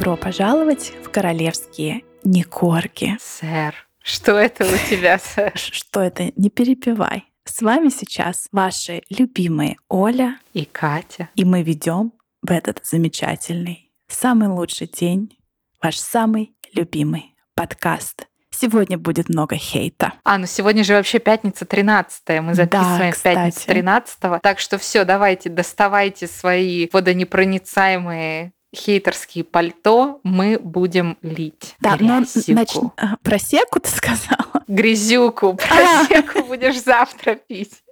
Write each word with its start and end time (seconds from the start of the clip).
Добро 0.00 0.16
пожаловать 0.16 0.94
в 1.04 1.10
королевские 1.10 2.04
Никорки. 2.24 3.18
Сэр, 3.20 3.74
что 4.02 4.38
это 4.38 4.64
у 4.64 4.88
тебя, 4.88 5.18
сэр? 5.22 5.52
Что 5.54 6.00
это? 6.00 6.32
Не 6.36 6.48
перепевай. 6.48 7.26
С 7.44 7.60
вами 7.60 7.90
сейчас 7.90 8.48
ваши 8.50 9.02
любимые 9.10 9.76
Оля 9.90 10.38
и 10.54 10.64
Катя. 10.64 11.28
И 11.34 11.44
мы 11.44 11.62
ведем 11.62 12.14
в 12.40 12.50
этот 12.50 12.80
замечательный, 12.82 13.92
самый 14.08 14.48
лучший 14.48 14.86
день 14.86 15.38
ваш 15.82 15.98
самый 15.98 16.54
любимый 16.72 17.34
подкаст. 17.54 18.26
Сегодня 18.48 18.96
будет 18.96 19.28
много 19.28 19.56
хейта. 19.56 20.14
А, 20.24 20.38
ну 20.38 20.46
сегодня 20.46 20.82
же 20.82 20.94
вообще 20.94 21.18
пятница 21.18 21.66
13 21.66 22.40
Мы 22.40 22.54
записываем 22.54 23.10
да, 23.10 23.18
в 23.18 23.22
пятницу 23.22 23.66
13 23.66 24.18
Так 24.42 24.60
что 24.60 24.78
все, 24.78 25.04
давайте, 25.04 25.50
доставайте 25.50 26.26
свои 26.26 26.88
водонепроницаемые 26.90 28.54
хейтерские 28.74 29.44
пальто 29.44 30.20
мы 30.22 30.58
будем 30.58 31.18
лить. 31.22 31.76
Да, 31.80 31.96
но 31.98 32.22
нач... 32.48 32.70
про 33.22 33.38
секу 33.38 33.80
ты 33.80 33.90
сказала? 33.90 34.64
Грязюку, 34.68 35.54
про 35.54 35.76
а. 35.76 36.04
секу 36.06 36.44
будешь 36.44 36.82
завтра 36.82 37.34
пить. 37.34 37.82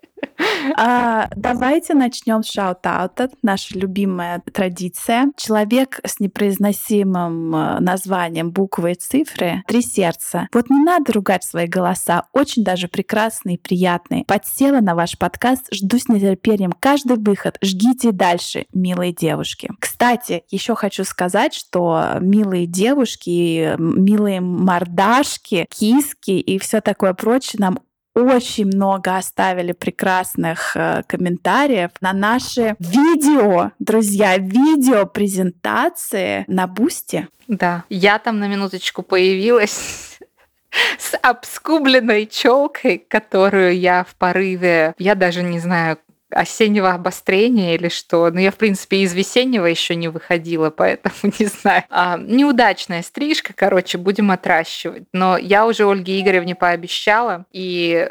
А, 0.76 1.28
давайте 1.34 1.94
начнем 1.94 2.42
с 2.42 2.50
шаут-аута. 2.50 3.30
Наша 3.42 3.78
любимая 3.78 4.42
традиция. 4.52 5.32
Человек 5.36 6.00
с 6.04 6.20
непроизносимым 6.20 7.54
э, 7.54 7.80
названием 7.80 8.50
буквы 8.50 8.92
и 8.92 8.94
цифры 8.94 9.62
«Три 9.66 9.82
сердца». 9.82 10.48
Вот 10.52 10.70
не 10.70 10.82
надо 10.82 11.12
ругать 11.12 11.44
свои 11.44 11.66
голоса. 11.66 12.26
Очень 12.32 12.64
даже 12.64 12.88
прекрасные 12.88 13.56
и 13.56 13.58
приятные. 13.60 14.24
Подсела 14.24 14.80
на 14.80 14.94
ваш 14.94 15.18
подкаст. 15.18 15.66
Жду 15.72 15.98
с 15.98 16.08
нетерпением 16.08 16.72
каждый 16.72 17.16
выход. 17.16 17.58
Жгите 17.62 18.12
дальше, 18.12 18.66
милые 18.72 19.12
девушки. 19.12 19.70
Кстати, 19.80 20.44
еще 20.50 20.74
хочу 20.74 21.04
сказать, 21.04 21.54
что 21.54 22.18
милые 22.20 22.66
девушки, 22.66 23.74
милые 23.78 24.40
мордашки, 24.40 25.66
киски 25.70 26.38
и 26.38 26.58
все 26.58 26.80
такое 26.80 27.14
прочее 27.14 27.60
нам 27.60 27.78
очень 28.14 28.66
много 28.66 29.16
оставили 29.16 29.72
прекрасных 29.72 30.76
э, 30.76 31.02
комментариев 31.06 31.90
на 32.00 32.12
наши 32.12 32.74
видео, 32.78 33.72
друзья, 33.78 34.36
видео 34.38 35.06
презентации 35.06 36.44
на 36.48 36.66
Бусте. 36.66 37.28
Да, 37.46 37.84
я 37.88 38.18
там 38.18 38.40
на 38.40 38.48
минуточку 38.48 39.02
появилась 39.02 40.18
с 40.98 41.16
обскубленной 41.22 42.26
челкой, 42.26 42.98
которую 42.98 43.78
я 43.78 44.04
в 44.04 44.14
порыве, 44.16 44.94
я 44.98 45.14
даже 45.14 45.42
не 45.42 45.58
знаю, 45.58 45.98
осеннего 46.30 46.92
обострения 46.92 47.74
или 47.74 47.88
что. 47.88 48.30
Но 48.30 48.40
я, 48.40 48.50
в 48.50 48.56
принципе, 48.56 49.02
из 49.02 49.14
весеннего 49.14 49.66
еще 49.66 49.94
не 49.94 50.08
выходила, 50.08 50.70
поэтому 50.76 51.32
не 51.38 51.46
знаю. 51.46 51.84
А, 51.90 52.18
неудачная 52.18 53.02
стрижка, 53.02 53.52
короче, 53.54 53.98
будем 53.98 54.30
отращивать. 54.30 55.04
Но 55.12 55.38
я 55.38 55.66
уже 55.66 55.84
Ольге 55.84 56.20
Игоревне 56.20 56.54
пообещала 56.54 57.46
и 57.52 58.10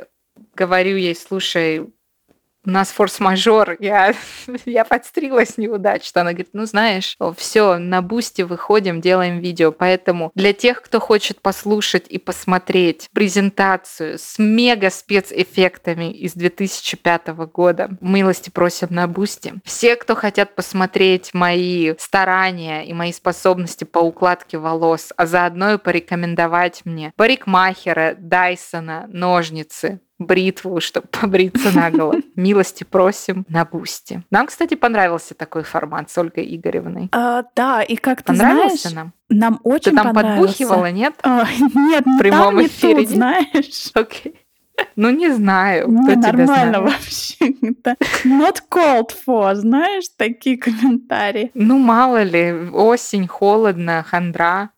говорю 0.55 0.97
ей, 0.97 1.15
слушай, 1.15 1.87
у 2.67 2.69
нас 2.69 2.89
форс-мажор, 2.89 3.77
я, 3.79 4.13
я 4.65 4.83
подстриглась 4.83 5.57
неудачно. 5.57 6.21
Она 6.21 6.31
говорит, 6.31 6.49
ну 6.51 6.65
знаешь, 6.65 7.15
все, 7.37 7.77
на 7.77 8.01
бусте 8.01 8.43
выходим, 8.43 8.99
делаем 8.99 9.39
видео. 9.39 9.71
Поэтому 9.71 10.31
для 10.35 10.51
тех, 10.51 10.81
кто 10.81 10.99
хочет 10.99 11.41
послушать 11.41 12.07
и 12.09 12.19
посмотреть 12.19 13.09
презентацию 13.13 14.17
с 14.19 14.37
мега 14.37 14.89
спецэффектами 14.89 16.11
из 16.11 16.33
2005 16.33 17.27
года, 17.53 17.97
милости 18.01 18.49
просим 18.49 18.89
на 18.91 19.07
бусте. 19.07 19.55
Все, 19.63 19.95
кто 19.95 20.15
хотят 20.15 20.53
посмотреть 20.53 21.33
мои 21.33 21.93
старания 21.97 22.85
и 22.85 22.93
мои 22.93 23.13
способности 23.13 23.85
по 23.85 23.99
укладке 23.99 24.57
волос, 24.57 25.13
а 25.15 25.25
заодно 25.25 25.75
и 25.75 25.77
порекомендовать 25.77 26.81
мне 26.83 27.13
парикмахера, 27.15 28.15
Дайсона, 28.17 29.05
ножницы, 29.07 30.01
бритву, 30.19 30.79
чтобы 30.79 31.07
побриться 31.11 31.75
наголо. 31.75 32.15
Милости 32.35 32.83
просим 32.83 33.45
на 33.49 33.65
бусте. 33.65 34.23
Нам, 34.31 34.47
кстати, 34.47 34.75
понравился 34.75 35.33
такой 35.33 35.63
формат 35.63 36.09
с 36.09 36.17
Ольгой 36.17 36.55
Игоревной. 36.55 37.09
А, 37.11 37.43
да, 37.55 37.81
и 37.83 37.95
как 37.95 38.19
ты 38.19 38.33
Понравился 38.33 38.89
знаешь, 38.89 38.95
нам? 38.95 39.13
Нам 39.29 39.59
очень 39.63 39.91
Ты 39.91 39.95
там 39.95 40.13
подбухивала, 40.13 40.91
нет? 40.91 41.15
А, 41.23 41.45
нет, 41.75 42.05
в 42.05 42.17
прямом 42.17 42.55
там, 42.55 42.65
эфире, 42.65 42.93
не 42.95 43.05
тут, 43.05 43.15
знаешь. 43.15 43.91
Окей. 43.93 44.35
Ну, 44.95 45.09
не 45.09 45.31
знаю. 45.31 45.89
Не, 45.89 46.11
Кто 46.11 46.19
нормально 46.19 46.81
вообще. 46.81 47.49
Это 47.61 47.95
not 48.23 48.57
called 48.69 49.11
for, 49.27 49.55
знаешь, 49.55 50.05
такие 50.17 50.57
комментарии. 50.57 51.51
Ну, 51.53 51.79
мало 51.79 52.21
ли, 52.23 52.69
осень, 52.71 53.27
холодно, 53.27 54.05
хандра. 54.07 54.69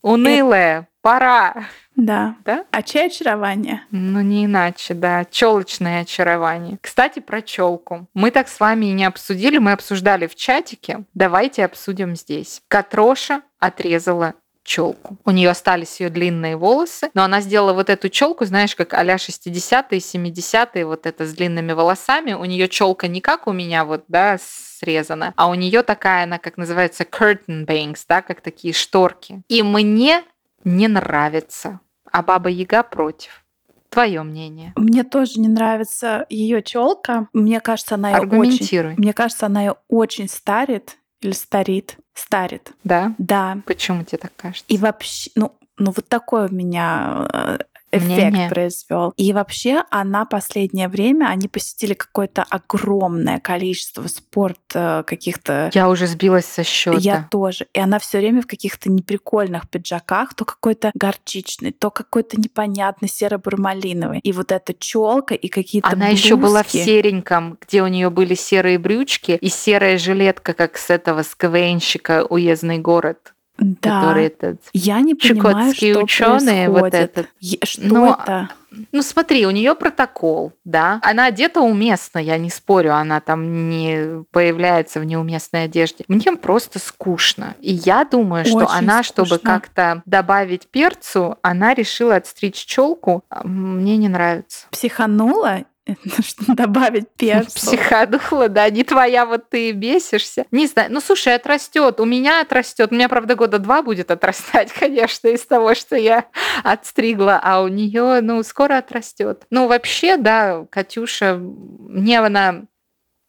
Унылая, 0.00 0.88
пора. 1.00 1.66
Да. 1.96 2.36
Да? 2.44 2.64
А 2.70 2.82
чье 2.82 3.04
очарование? 3.04 3.82
Ну, 3.90 4.20
не 4.20 4.46
иначе, 4.46 4.94
да. 4.94 5.24
Челочное 5.24 6.02
очарование. 6.02 6.78
Кстати, 6.80 7.20
про 7.20 7.42
челку. 7.42 8.06
Мы 8.14 8.30
так 8.30 8.48
с 8.48 8.58
вами 8.60 8.86
и 8.86 8.92
не 8.92 9.04
обсудили, 9.04 9.58
мы 9.58 9.72
обсуждали 9.72 10.26
в 10.26 10.34
чатике. 10.34 11.04
Давайте 11.14 11.64
обсудим 11.64 12.16
здесь. 12.16 12.62
Катроша 12.68 13.42
отрезала 13.58 14.34
челку. 14.64 15.18
У 15.24 15.30
нее 15.30 15.50
остались 15.50 16.00
ее 16.00 16.08
длинные 16.08 16.56
волосы, 16.56 17.10
но 17.14 17.24
она 17.24 17.40
сделала 17.40 17.72
вот 17.72 17.90
эту 17.90 18.08
челку, 18.08 18.44
знаешь, 18.44 18.76
как 18.76 18.94
а-ля 18.94 19.16
60-е, 19.16 19.98
70-е, 19.98 20.86
вот 20.86 21.06
это 21.06 21.26
с 21.26 21.34
длинными 21.34 21.72
волосами. 21.72 22.32
У 22.32 22.44
нее 22.44 22.68
челка 22.68 23.08
не 23.08 23.20
как 23.20 23.46
у 23.46 23.52
меня 23.52 23.84
вот, 23.84 24.04
да, 24.08 24.38
срезана, 24.40 25.32
а 25.36 25.48
у 25.48 25.54
нее 25.54 25.82
такая, 25.82 26.24
она 26.24 26.38
как 26.38 26.56
называется 26.56 27.04
curtain 27.04 27.66
bangs, 27.66 28.04
да, 28.08 28.22
как 28.22 28.40
такие 28.40 28.74
шторки. 28.74 29.42
И 29.48 29.62
мне 29.62 30.22
не 30.64 30.88
нравится, 30.88 31.80
а 32.10 32.22
Баба 32.22 32.48
Яга 32.48 32.82
против. 32.82 33.44
Твое 33.88 34.22
мнение? 34.22 34.72
Мне 34.76 35.04
тоже 35.04 35.38
не 35.38 35.48
нравится 35.48 36.24
ее 36.30 36.62
челка. 36.62 37.28
Мне 37.34 37.60
кажется, 37.60 37.96
она 37.96 38.10
ее 38.10 38.26
очень. 38.26 38.94
Мне 38.96 39.12
кажется, 39.12 39.46
она 39.46 39.60
ее 39.60 39.76
очень 39.88 40.28
старит 40.28 40.96
или 41.20 41.32
старит. 41.32 41.98
Старит. 42.14 42.72
Да? 42.84 43.14
Да. 43.18 43.58
Почему 43.66 44.02
тебе 44.04 44.18
так 44.18 44.32
кажется? 44.36 44.64
И 44.68 44.78
вообще, 44.78 45.30
ну, 45.34 45.52
ну 45.76 45.92
вот 45.94 46.08
такое 46.08 46.48
у 46.48 46.54
меня 46.54 47.28
э, 47.32 47.58
эффект 47.92 48.32
не, 48.32 48.44
не. 48.44 48.48
произвел. 48.48 49.12
И 49.16 49.32
вообще 49.32 49.84
она 49.90 50.24
последнее 50.24 50.88
время, 50.88 51.26
они 51.26 51.48
посетили 51.48 51.94
какое-то 51.94 52.44
огромное 52.48 53.38
количество 53.38 54.08
спорт 54.08 54.58
э, 54.74 55.02
каких-то... 55.06 55.70
Я 55.74 55.88
уже 55.88 56.06
сбилась 56.06 56.46
со 56.46 56.64
счета. 56.64 56.98
Я 56.98 57.28
тоже. 57.30 57.66
И 57.72 57.80
она 57.80 57.98
все 57.98 58.18
время 58.18 58.42
в 58.42 58.46
каких-то 58.46 58.90
неприкольных 58.90 59.68
пиджаках, 59.68 60.34
то 60.34 60.44
какой-то 60.44 60.90
горчичный, 60.94 61.72
то 61.72 61.90
какой-то 61.90 62.40
непонятный 62.40 63.08
серо-бурмалиновый. 63.08 64.20
И 64.20 64.32
вот 64.32 64.50
эта 64.50 64.74
челка 64.74 65.34
и 65.34 65.48
какие-то 65.48 65.88
Она 65.88 66.06
блузки. 66.06 66.24
еще 66.24 66.36
была 66.36 66.62
в 66.62 66.70
сереньком, 66.70 67.58
где 67.60 67.82
у 67.82 67.86
нее 67.86 68.10
были 68.10 68.34
серые 68.34 68.78
брючки 68.78 69.32
и 69.40 69.48
серая 69.48 69.98
жилетка, 69.98 70.54
как 70.54 70.78
с 70.78 70.90
этого 70.90 71.22
с 71.22 71.34
КВНщика 71.34 72.24
«Уездный 72.24 72.78
город» 72.78 73.34
да. 73.62 74.00
который 74.00 74.26
этот 74.26 74.60
я 74.72 75.00
не 75.00 75.14
понимаю, 75.14 75.74
что 75.74 76.00
ученые 76.00 76.68
вот 76.68 76.94
этот. 76.94 77.28
Что 77.62 77.82
Но, 77.82 78.18
это? 78.20 78.50
Ну 78.90 79.02
смотри, 79.02 79.46
у 79.46 79.50
нее 79.50 79.74
протокол, 79.74 80.52
да. 80.64 81.00
Она 81.02 81.26
одета 81.26 81.60
уместно, 81.60 82.18
я 82.18 82.38
не 82.38 82.50
спорю, 82.50 82.94
она 82.94 83.20
там 83.20 83.68
не 83.68 84.24
появляется 84.30 85.00
в 85.00 85.04
неуместной 85.04 85.64
одежде. 85.64 86.04
Мне 86.08 86.32
просто 86.36 86.78
скучно. 86.78 87.54
И 87.60 87.72
я 87.72 88.04
думаю, 88.04 88.44
что 88.44 88.56
Очень 88.56 88.78
она, 88.78 89.02
скучно. 89.02 89.26
чтобы 89.26 89.38
как-то 89.42 90.02
добавить 90.06 90.68
перцу, 90.68 91.38
она 91.42 91.74
решила 91.74 92.16
отстричь 92.16 92.64
челку. 92.64 93.24
Мне 93.44 93.96
не 93.96 94.08
нравится. 94.08 94.66
Психанула 94.70 95.64
добавить 96.48 97.10
перцу. 97.16 97.54
Психодула, 97.54 98.48
да, 98.48 98.68
не 98.70 98.84
твоя, 98.84 99.26
вот 99.26 99.48
ты 99.48 99.72
бесишься. 99.72 100.46
Не 100.50 100.66
знаю, 100.66 100.92
ну 100.92 101.00
слушай, 101.00 101.34
отрастет, 101.34 102.00
у 102.00 102.04
меня 102.04 102.40
отрастет, 102.40 102.92
у 102.92 102.94
меня, 102.94 103.08
правда, 103.08 103.34
года 103.34 103.58
два 103.58 103.82
будет 103.82 104.10
отрастать, 104.10 104.72
конечно, 104.78 105.28
из 105.28 105.44
того, 105.46 105.74
что 105.74 105.96
я 105.96 106.26
отстригла, 106.62 107.40
а 107.42 107.62
у 107.62 107.68
нее, 107.68 108.20
ну, 108.20 108.42
скоро 108.42 108.78
отрастет. 108.78 109.44
Ну, 109.50 109.66
вообще, 109.66 110.16
да, 110.16 110.66
Катюша, 110.70 111.36
мне 111.36 112.20
она 112.20 112.62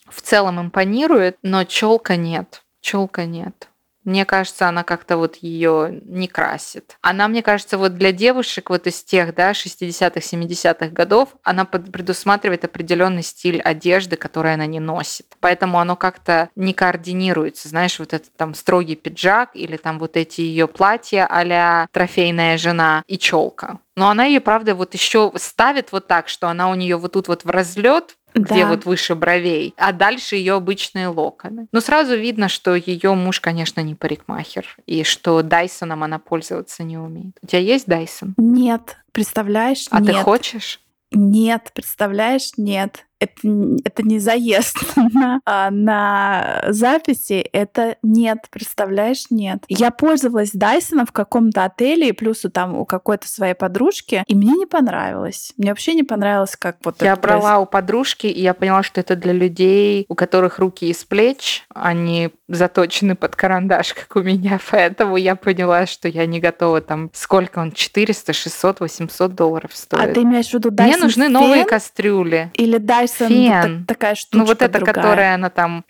в 0.07 0.21
целом 0.21 0.61
импонирует, 0.61 1.38
но 1.41 1.63
челка 1.63 2.15
нет, 2.15 2.63
челка 2.81 3.25
нет. 3.25 3.69
Мне 4.03 4.25
кажется, 4.25 4.67
она 4.67 4.83
как-то 4.83 5.17
вот 5.17 5.38
ее 5.38 6.01
не 6.05 6.27
красит. 6.27 6.97
Она, 7.01 7.27
мне 7.27 7.41
кажется, 7.41 7.77
вот 7.77 7.95
для 7.95 8.11
девушек 8.11 8.69
вот 8.69 8.88
из 8.88 9.03
тех, 9.03 9.33
да, 9.33 9.51
60-х, 9.51 10.19
70-х 10.19 10.88
годов, 10.88 11.29
она 11.44 11.65
предусматривает 11.65 12.65
определенный 12.65 13.23
стиль 13.23 13.61
одежды, 13.61 14.15
который 14.15 14.53
она 14.53 14.65
не 14.65 14.79
носит. 14.79 15.27
Поэтому 15.39 15.79
оно 15.79 15.95
как-то 15.95 16.50
не 16.55 16.73
координируется. 16.73 17.69
Знаешь, 17.69 18.00
вот 18.00 18.13
этот 18.13 18.35
там 18.35 18.53
строгий 18.53 18.95
пиджак 18.95 19.51
или 19.53 19.77
там 19.77 20.00
вот 20.00 20.17
эти 20.17 20.41
ее 20.41 20.67
платья 20.67 21.27
а 21.29 21.88
трофейная 21.91 22.57
жена 22.57 23.03
и 23.07 23.17
челка. 23.17 23.79
Но 23.95 24.09
она 24.09 24.25
ее, 24.25 24.41
правда, 24.41 24.73
вот 24.75 24.94
еще 24.94 25.31
ставит 25.35 25.91
вот 25.91 26.07
так, 26.07 26.27
что 26.27 26.47
она 26.47 26.69
у 26.69 26.75
нее 26.75 26.97
вот 26.97 27.13
тут 27.13 27.27
вот 27.27 27.45
в 27.45 27.50
разлет, 27.50 28.15
где 28.33 28.63
Да. 28.63 28.68
вот 28.68 28.85
выше 28.85 29.15
бровей, 29.15 29.74
а 29.77 29.91
дальше 29.91 30.35
ее 30.35 30.53
обычные 30.53 31.07
локоны. 31.07 31.68
Но 31.71 31.81
сразу 31.81 32.15
видно, 32.15 32.50
что 32.50 32.75
ее 32.75 33.13
муж, 33.13 33.39
конечно, 33.39 33.81
не 33.81 33.95
парикмахер, 33.95 34.65
и 34.85 35.03
что 35.03 35.41
Дайсоном 35.41 36.03
она 36.03 36.19
пользоваться 36.19 36.83
не 36.83 36.97
умеет. 36.97 37.38
У 37.41 37.47
тебя 37.47 37.59
есть 37.59 37.88
Дайсон? 37.88 38.33
Нет, 38.38 38.97
представляешь? 39.12 39.88
А 39.91 40.00
нет. 40.00 40.15
ты 40.15 40.21
хочешь? 40.21 40.80
Нет, 41.12 41.71
представляешь? 41.75 42.51
Нет. 42.57 43.06
Это, 43.24 43.78
это 43.86 44.04
не 44.04 44.20
заезд 44.20 44.78
на, 44.96 45.40
а, 45.46 45.72
на 45.72 46.64
записи, 46.68 47.48
это 47.54 47.96
нет, 48.04 48.40
представляешь, 48.50 49.25
нет. 49.30 49.64
Я 49.70 49.92
пользовалась 49.92 50.52
Дайсоном 50.52 51.06
в 51.06 51.12
каком-то 51.12 51.64
отеле, 51.64 52.10
и 52.10 52.12
плюс 52.12 52.44
у 52.44 52.50
там 52.50 52.75
у 52.75 52.86
какой-то 52.86 53.28
своей 53.28 53.54
подружки, 53.54 54.24
и 54.28 54.36
мне 54.36 54.52
не 54.54 54.66
понравилось. 54.66 55.54
Мне 55.58 55.70
вообще 55.70 55.94
не 55.94 56.04
понравилось, 56.04 56.56
как 56.58 56.78
вот 56.84 57.02
Я 57.02 57.14
это 57.14 57.22
брала 57.22 57.60
у 57.60 57.66
подружки, 57.66 58.28
и 58.28 58.42
я 58.42 58.54
поняла, 58.54 58.84
что 58.84 59.00
это 59.00 59.16
для 59.16 59.31
людей, 59.31 60.06
у 60.10 60.16
которых 60.16 60.60
руки 60.60 60.90
из 60.90 61.06
плеч, 61.06 61.64
они 61.74 62.31
заточены 62.50 63.16
под 63.16 63.36
карандаш, 63.36 63.94
как 64.08 64.16
у 64.18 64.22
меня. 64.22 64.60
Поэтому 64.70 65.16
я 65.16 65.36
поняла, 65.36 65.86
что 65.86 66.08
я 66.10 66.25
не 66.25 66.40
готова 66.40 66.81
там... 66.81 67.10
Сколько 67.14 67.60
он? 67.60 67.72
400, 67.72 68.34
600, 68.34 68.80
800 68.81 69.34
долларов 69.34 69.72
стоит. 69.74 70.04
А 70.04 70.14
ты 70.14 70.24
имеешь 70.24 70.50
в 70.50 70.54
виду 70.54 70.72
Мне 70.72 70.96
Dyson 70.96 71.00
нужны 71.00 71.30
новые 71.30 71.66
кастрюли. 71.66 72.52
или 72.56 72.80
Dyson 72.80 73.12
вот 73.19 73.30
Фен. 73.30 73.86
так- 73.86 73.98
такая 73.98 74.15
штучка 74.15 74.38
Ну 74.38 74.45
вот 74.45 74.62
эта, 74.62 74.80
другая? 74.80 74.94
которая 74.94 75.36
она 75.36 75.50
там... 75.50 75.86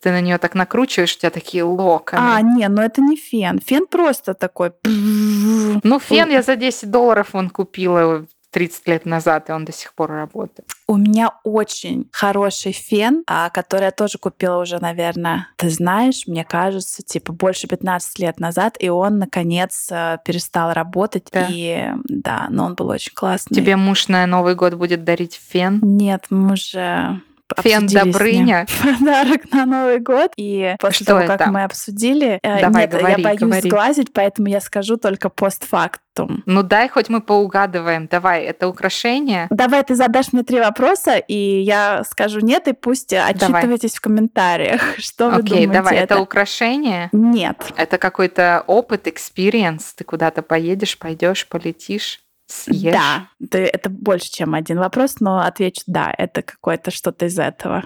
Ты 0.00 0.10
на 0.10 0.20
нее 0.20 0.38
так 0.38 0.54
накручиваешь, 0.54 1.14
у 1.14 1.18
тебя 1.18 1.30
такие 1.30 1.62
локоны. 1.62 2.20
А, 2.22 2.40
не, 2.40 2.68
ну 2.68 2.82
это 2.82 3.00
не 3.00 3.16
фен. 3.16 3.60
Фен 3.60 3.86
просто 3.86 4.34
такой... 4.34 4.72
Ну, 4.84 5.98
фен 6.00 6.30
я 6.30 6.42
за 6.42 6.56
10 6.56 6.90
долларов 6.90 7.28
он 7.32 7.50
купила 7.50 8.26
30 8.52 8.86
лет 8.88 9.06
назад, 9.06 9.48
и 9.48 9.52
он 9.52 9.64
до 9.64 9.72
сих 9.72 9.94
пор 9.94 10.10
работает. 10.10 10.68
У 10.86 10.96
меня 10.96 11.30
очень 11.42 12.08
хороший 12.12 12.72
фен, 12.72 13.24
а, 13.26 13.50
который 13.50 13.84
я 13.84 13.90
тоже 13.90 14.18
купила 14.18 14.58
уже, 14.58 14.78
наверное, 14.78 15.48
ты 15.56 15.70
знаешь, 15.70 16.26
мне 16.26 16.44
кажется, 16.44 17.02
типа 17.02 17.32
больше 17.32 17.66
15 17.66 18.18
лет 18.18 18.38
назад, 18.38 18.76
и 18.78 18.88
он, 18.90 19.18
наконец, 19.18 19.88
э, 19.90 20.18
перестал 20.24 20.72
работать. 20.72 21.28
Да. 21.32 21.48
И 21.50 21.88
да, 22.04 22.46
но 22.50 22.66
он 22.66 22.74
был 22.74 22.88
очень 22.88 23.14
классный. 23.14 23.56
Тебе 23.56 23.76
муж 23.76 24.08
на 24.08 24.26
Новый 24.26 24.54
год 24.54 24.74
будет 24.74 25.04
дарить 25.04 25.40
фен? 25.42 25.80
Нет, 25.82 26.26
мы 26.28 26.52
уже 26.52 27.20
Фен 27.60 27.86
Добрыня? 27.86 28.66
подарок 28.82 29.50
на 29.52 29.66
Новый 29.66 29.98
год. 29.98 30.32
И 30.36 30.76
после 30.78 31.04
Что 31.04 31.16
того, 31.16 31.26
как 31.26 31.40
это? 31.40 31.50
мы 31.50 31.64
обсудили, 31.64 32.38
э, 32.42 32.60
Давай, 32.60 32.82
нет, 32.82 32.90
говори, 32.92 33.14
я 33.16 33.18
боюсь 33.18 33.40
говори. 33.40 33.68
сглазить, 33.68 34.12
поэтому 34.12 34.48
я 34.48 34.60
скажу 34.60 34.96
только 34.96 35.28
постфактум. 35.28 36.42
Ну 36.46 36.62
дай 36.62 36.88
хоть 36.88 37.08
мы 37.08 37.20
поугадываем. 37.20 38.06
Давай, 38.06 38.44
это 38.44 38.68
украшение? 38.68 39.46
Давай 39.50 39.82
ты 39.82 39.94
задашь 39.94 40.32
мне 40.32 40.42
три 40.42 40.60
вопроса, 40.60 41.16
и 41.16 41.60
я 41.62 42.02
скажу 42.04 42.40
нет, 42.40 42.68
и 42.68 42.72
пусть 42.72 43.12
отчитывайтесь 43.12 43.94
в 43.94 44.00
комментариях, 44.00 44.80
что 44.98 45.30
вы 45.30 45.36
Окей, 45.36 45.66
думаете. 45.66 45.72
давай, 45.72 45.96
это 45.96 46.20
украшение? 46.20 47.08
Нет. 47.12 47.56
Это 47.76 47.98
какой-то 47.98 48.64
опыт, 48.66 49.06
experience. 49.06 49.84
Ты 49.96 50.04
куда-то 50.04 50.42
поедешь, 50.42 50.98
пойдешь, 50.98 51.46
полетишь, 51.48 52.20
съешь. 52.52 52.92
Да, 52.92 53.28
ты- 53.50 53.66
это 53.66 53.90
больше, 53.90 54.30
чем 54.30 54.54
один 54.54 54.78
вопрос, 54.78 55.16
но 55.20 55.40
отвечу 55.40 55.82
да, 55.86 56.12
это 56.16 56.42
какое-то 56.42 56.90
что-то 56.90 57.26
из 57.26 57.38
этого. 57.38 57.84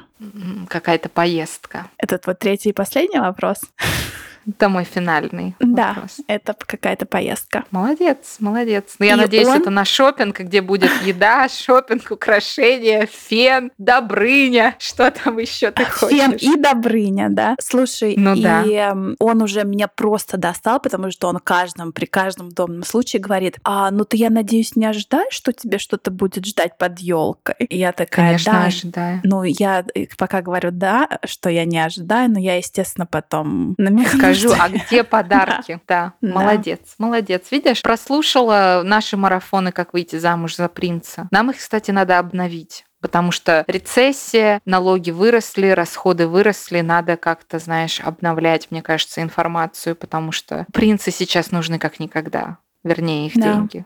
Какая-то 0.69 1.09
поездка. 1.09 1.87
Это 1.99 2.19
твой 2.19 2.35
третий 2.35 2.71
и 2.71 2.73
последний 2.73 3.21
вопрос? 3.21 3.61
Это 4.49 4.69
мой 4.69 4.85
финальный 4.85 5.55
Да, 5.61 5.89
вопрос. 5.89 6.19
это 6.29 6.55
какая-то 6.59 7.07
поездка. 7.07 7.65
Молодец, 7.71 8.37
молодец. 8.39 8.95
Ну, 8.99 9.07
я 9.07 9.15
И 9.15 9.17
надеюсь, 9.17 9.49
он- 9.49 9.61
это 9.61 9.71
на 9.71 9.85
шопинг, 9.85 10.41
где 10.41 10.61
будет 10.63 10.91
еда, 11.03 11.49
шопинг, 11.51 12.11
украшения, 12.11 13.07
фен, 13.07 13.73
добрыня. 13.79 14.77
Что 14.79 15.11
там 15.11 15.39
еще 15.39 15.71
ты 15.71 15.85
хочешь? 15.91 16.17
Фен 16.17 16.33
и 16.33 16.57
Добрыня, 16.61 17.29
да? 17.31 17.57
Слушай, 17.61 18.15
Ну 18.17 18.35
и 18.35 18.43
да. 18.43 18.65
эм, 18.65 19.17
он 19.19 19.43
уже 19.43 19.65
меня 19.65 19.89
просто 19.89 20.37
достал, 20.37 20.81
потому 20.81 21.11
что 21.11 21.29
он 21.29 21.39
каждом, 21.39 21.93
при 21.93 22.07
каждом 22.07 22.49
удобном 22.49 22.83
случае 22.85 23.21
говорит, 23.21 23.59
а, 23.65 23.91
ну 23.91 24.05
ты, 24.05 24.17
я 24.17 24.31
надеюсь, 24.31 24.77
не 24.77 24.87
ожидаешь, 24.87 25.33
что 25.33 25.53
тебе 25.53 25.79
что-то 25.79 26.11
будет 26.11 26.47
ждать 26.47 26.79
под 26.79 26.99
елкой. 26.99 27.55
И 27.59 27.79
я 27.79 27.93
такая, 27.93 28.27
Конечно, 28.29 28.53
да. 28.53 28.65
ожидаю. 28.65 29.21
Ну, 29.25 29.43
я 29.43 29.85
э, 29.95 30.07
пока 30.17 30.43
говорю 30.43 30.71
да, 30.73 31.09
что 31.25 31.51
я 31.51 31.65
не 31.65 31.79
ожидаю, 31.79 32.31
но 32.31 32.39
я, 32.39 32.57
естественно, 32.57 33.07
потом 33.07 33.75
намекну, 33.79 34.19
Скажу, 34.39 34.55
а 34.59 34.69
где 34.69 35.05
подарки? 35.17 35.81
Да, 35.87 36.13
Да. 36.21 36.29
молодец, 36.35 36.95
молодец. 36.99 37.45
Видишь, 37.51 37.83
прослушала 37.83 38.83
наши 38.85 39.17
марафоны 39.17 39.73
«Как 39.73 39.93
выйти 39.93 40.17
замуж 40.17 40.57
за 40.57 40.69
принца». 40.69 41.29
Нам 41.31 41.51
их, 41.51 41.59
кстати, 41.59 41.91
надо 41.91 42.19
обновить. 42.19 42.85
Потому 43.01 43.31
что 43.31 43.65
рецессия, 43.69 44.61
налоги 44.65 45.11
выросли, 45.11 45.69
расходы 45.69 46.27
выросли, 46.27 46.81
надо 46.81 47.17
как-то, 47.17 47.59
знаешь, 47.59 48.01
обновлять, 48.01 48.69
мне 48.71 48.83
кажется, 48.83 49.23
информацию, 49.23 49.95
потому 49.97 50.33
что 50.33 50.67
принцы 50.73 51.11
сейчас 51.11 51.51
нужны 51.53 51.79
как 51.79 52.01
никогда, 52.01 52.59
вернее, 52.83 53.27
их 53.27 53.35
Да. 53.35 53.53
деньги. 53.53 53.85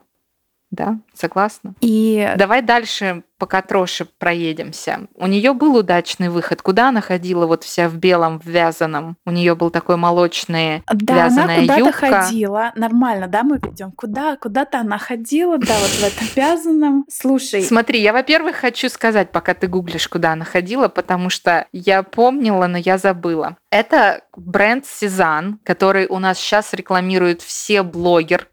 Да, 0.70 0.98
согласна? 1.14 1.74
И 1.80 2.32
Давай 2.36 2.62
дальше 2.62 3.24
пока 3.38 3.62
Троши 3.62 4.04
проедемся. 4.04 5.08
У 5.14 5.26
нее 5.26 5.52
был 5.54 5.76
удачный 5.76 6.28
выход. 6.28 6.62
Куда 6.62 6.90
она 6.90 7.00
ходила 7.00 7.46
вот 7.46 7.64
вся 7.64 7.88
в 7.88 7.96
белом, 7.96 8.38
в 8.38 8.46
вязаном? 8.46 9.16
У 9.26 9.30
нее 9.30 9.56
был 9.56 9.70
такой 9.70 9.96
молочный 9.96 10.82
Да, 10.92 11.24
вязаная 11.24 11.62
она 11.62 11.76
куда-то 11.78 11.92
ходила. 11.92 12.72
Нормально, 12.76 13.26
да, 13.26 13.42
мы 13.42 13.56
ведем? 13.56 13.92
Куда? 13.92 14.36
Куда-то 14.36 14.78
она 14.78 14.98
ходила, 14.98 15.58
да, 15.58 15.74
вот 15.80 15.90
в 15.90 16.04
этом 16.04 16.26
вязаном. 16.36 17.06
Слушай, 17.10 17.62
Смотри, 17.62 18.00
я, 18.00 18.12
во-первых, 18.12 18.56
хочу 18.56 18.88
сказать, 18.90 19.32
пока 19.32 19.54
ты 19.54 19.66
гуглишь, 19.66 20.06
куда 20.06 20.32
она 20.32 20.44
ходила, 20.44 20.88
потому 20.88 21.30
что 21.30 21.66
я 21.72 22.02
помнила, 22.02 22.66
но 22.66 22.78
я 22.78 22.98
забыла. 22.98 23.56
Это 23.70 24.22
бренд 24.36 24.84
Сезан, 24.86 25.58
который 25.64 26.06
у 26.06 26.18
нас 26.18 26.38
сейчас 26.38 26.74
рекламируют 26.74 27.40
все 27.40 27.82
блогер 27.82 28.48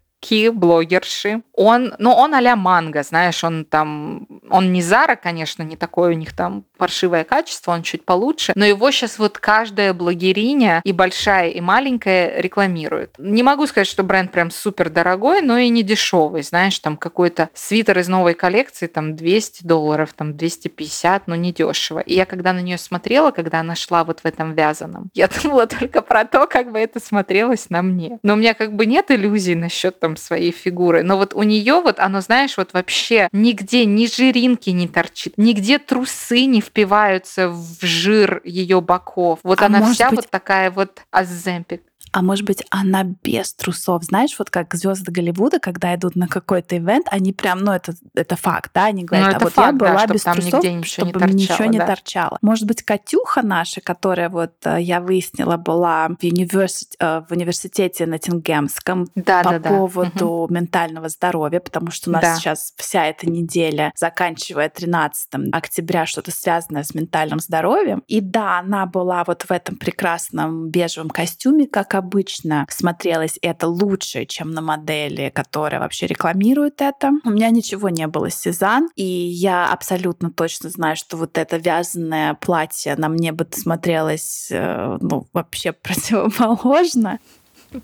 блогерши. 0.52 1.42
Он, 1.54 1.94
ну, 1.98 2.12
он 2.12 2.34
а-ля 2.34 2.56
манго, 2.56 3.02
знаешь, 3.02 3.42
он 3.44 3.64
там, 3.64 4.26
он 4.50 4.72
не 4.72 4.82
Зара, 4.82 5.16
конечно, 5.16 5.62
не 5.62 5.76
такое 5.76 6.10
у 6.10 6.14
них 6.14 6.34
там 6.34 6.64
паршивое 6.76 7.24
качество, 7.24 7.72
он 7.72 7.82
чуть 7.82 8.04
получше, 8.04 8.52
но 8.54 8.64
его 8.64 8.90
сейчас 8.90 9.18
вот 9.18 9.38
каждая 9.38 9.94
блогериня, 9.94 10.80
и 10.84 10.92
большая, 10.92 11.50
и 11.50 11.60
маленькая, 11.60 12.40
рекламирует. 12.40 13.14
Не 13.18 13.42
могу 13.42 13.66
сказать, 13.66 13.88
что 13.88 14.02
бренд 14.02 14.30
прям 14.30 14.50
супер 14.50 14.90
дорогой, 14.90 15.42
но 15.42 15.58
и 15.58 15.68
не 15.68 15.82
дешевый, 15.82 16.42
знаешь, 16.42 16.78
там 16.78 16.96
какой-то 16.96 17.48
свитер 17.54 17.98
из 17.98 18.08
новой 18.08 18.34
коллекции, 18.34 18.86
там 18.86 19.16
200 19.16 19.66
долларов, 19.66 20.12
там 20.14 20.36
250, 20.36 21.26
но 21.26 21.34
не 21.34 21.52
дешево. 21.52 22.00
И 22.00 22.14
я 22.14 22.26
когда 22.26 22.52
на 22.52 22.60
нее 22.60 22.78
смотрела, 22.78 23.30
когда 23.30 23.60
она 23.60 23.74
шла 23.74 24.04
вот 24.04 24.20
в 24.20 24.26
этом 24.26 24.54
вязаном, 24.54 25.10
я 25.14 25.28
думала 25.28 25.66
только 25.66 26.02
про 26.02 26.24
то, 26.24 26.46
как 26.46 26.70
бы 26.70 26.78
это 26.78 27.00
смотрелось 27.00 27.70
на 27.70 27.82
мне. 27.82 28.18
Но 28.22 28.34
у 28.34 28.36
меня 28.36 28.54
как 28.54 28.74
бы 28.74 28.86
нет 28.86 29.10
иллюзий 29.10 29.54
насчет 29.54 29.98
там 30.08 30.16
своей 30.16 30.50
фигуры. 30.52 31.02
Но 31.02 31.16
вот 31.16 31.34
у 31.34 31.42
нее 31.42 31.80
вот 31.80 31.98
оно, 32.00 32.20
знаешь, 32.20 32.56
вот 32.56 32.72
вообще 32.72 33.28
нигде 33.32 33.84
ни 33.84 34.06
жиринки 34.06 34.70
не 34.70 34.88
торчит, 34.88 35.34
нигде 35.36 35.78
трусы 35.78 36.46
не 36.46 36.60
впиваются 36.60 37.48
в 37.50 37.78
жир 37.80 38.40
ее 38.44 38.80
боков. 38.80 39.40
Вот 39.42 39.60
А 39.60 39.66
она 39.66 39.92
вся 39.92 40.08
быть- 40.10 40.16
вот 40.20 40.30
такая 40.30 40.70
вот 40.70 41.02
аземпик. 41.10 41.82
А 42.12 42.22
может 42.22 42.44
быть, 42.44 42.64
она 42.70 43.04
без 43.04 43.54
трусов? 43.54 44.04
Знаешь, 44.04 44.34
вот 44.38 44.50
как 44.50 44.74
звезды 44.74 45.12
Голливуда, 45.12 45.58
когда 45.58 45.94
идут 45.94 46.16
на 46.16 46.28
какой-то 46.28 46.76
ивент, 46.76 47.06
они 47.10 47.32
прям, 47.32 47.60
ну, 47.60 47.72
это, 47.72 47.94
это 48.14 48.36
факт, 48.36 48.70
да, 48.74 48.86
они 48.86 49.04
говорят, 49.04 49.32
Ну, 49.32 49.36
а 49.36 49.38
вот 49.40 49.52
я 49.56 49.62
факт, 49.62 49.78
да, 49.78 49.86
была 49.90 49.98
чтоб 50.00 50.12
без 50.12 50.22
трусов, 50.22 50.44
нигде 50.44 50.72
ничего 50.72 51.06
не 51.06 51.12
чтобы 51.12 51.26
ничего 51.32 51.48
торчало, 51.48 51.70
не 51.70 51.78
да. 51.78 51.86
торчало. 51.86 52.38
Может 52.42 52.66
быть, 52.66 52.82
Катюха 52.82 53.42
наша, 53.42 53.80
которая 53.80 54.28
вот, 54.28 54.54
э, 54.64 54.80
я 54.80 55.00
выяснила, 55.00 55.56
была 55.56 56.08
в, 56.08 56.24
университете, 56.24 57.24
в 57.28 57.32
университете 57.32 58.06
Ноттингемском, 58.06 59.08
Да, 59.14 59.42
по 59.42 59.50
да, 59.52 59.58
да. 59.58 59.70
поводу 59.70 60.46
ментального 60.50 61.08
здоровья, 61.08 61.60
потому 61.60 61.90
что 61.90 62.10
у 62.10 62.12
нас 62.12 62.22
Да. 62.22 62.36
сейчас 62.36 62.72
вся 62.76 63.06
эта 63.06 63.28
неделя, 63.28 63.92
заканчивая 63.96 64.68
13 64.68 65.52
октября, 65.52 66.06
что-то 66.06 66.30
связанное 66.30 66.82
с 66.82 66.94
ментальным 66.94 67.40
здоровьем. 67.40 68.02
И 68.06 68.20
да, 68.20 68.58
она 68.58 68.86
была 68.86 69.24
вот 69.24 69.42
в 69.42 69.50
этом 69.50 69.76
прекрасном 69.76 70.68
бежевом 70.70 71.10
костюме, 71.10 71.66
как 71.66 71.94
обычно. 71.98 72.66
Смотрелось 72.70 73.38
это 73.42 73.68
лучше, 73.68 74.24
чем 74.24 74.50
на 74.52 74.60
модели, 74.60 75.30
которая 75.34 75.80
вообще 75.80 76.06
рекламирует 76.06 76.80
это. 76.80 77.12
У 77.24 77.30
меня 77.30 77.50
ничего 77.50 77.88
не 77.88 78.06
было 78.06 78.30
с 78.30 78.34
Сезанн, 78.34 78.88
и 78.96 79.04
я 79.04 79.70
абсолютно 79.70 80.30
точно 80.30 80.70
знаю, 80.70 80.96
что 80.96 81.16
вот 81.16 81.36
это 81.38 81.56
вязаное 81.56 82.34
платье 82.34 82.96
на 82.96 83.08
мне 83.08 83.32
бы 83.32 83.46
смотрелось 83.50 84.48
э, 84.50 84.98
ну, 85.00 85.26
вообще 85.32 85.72
противоположно. 85.82 87.18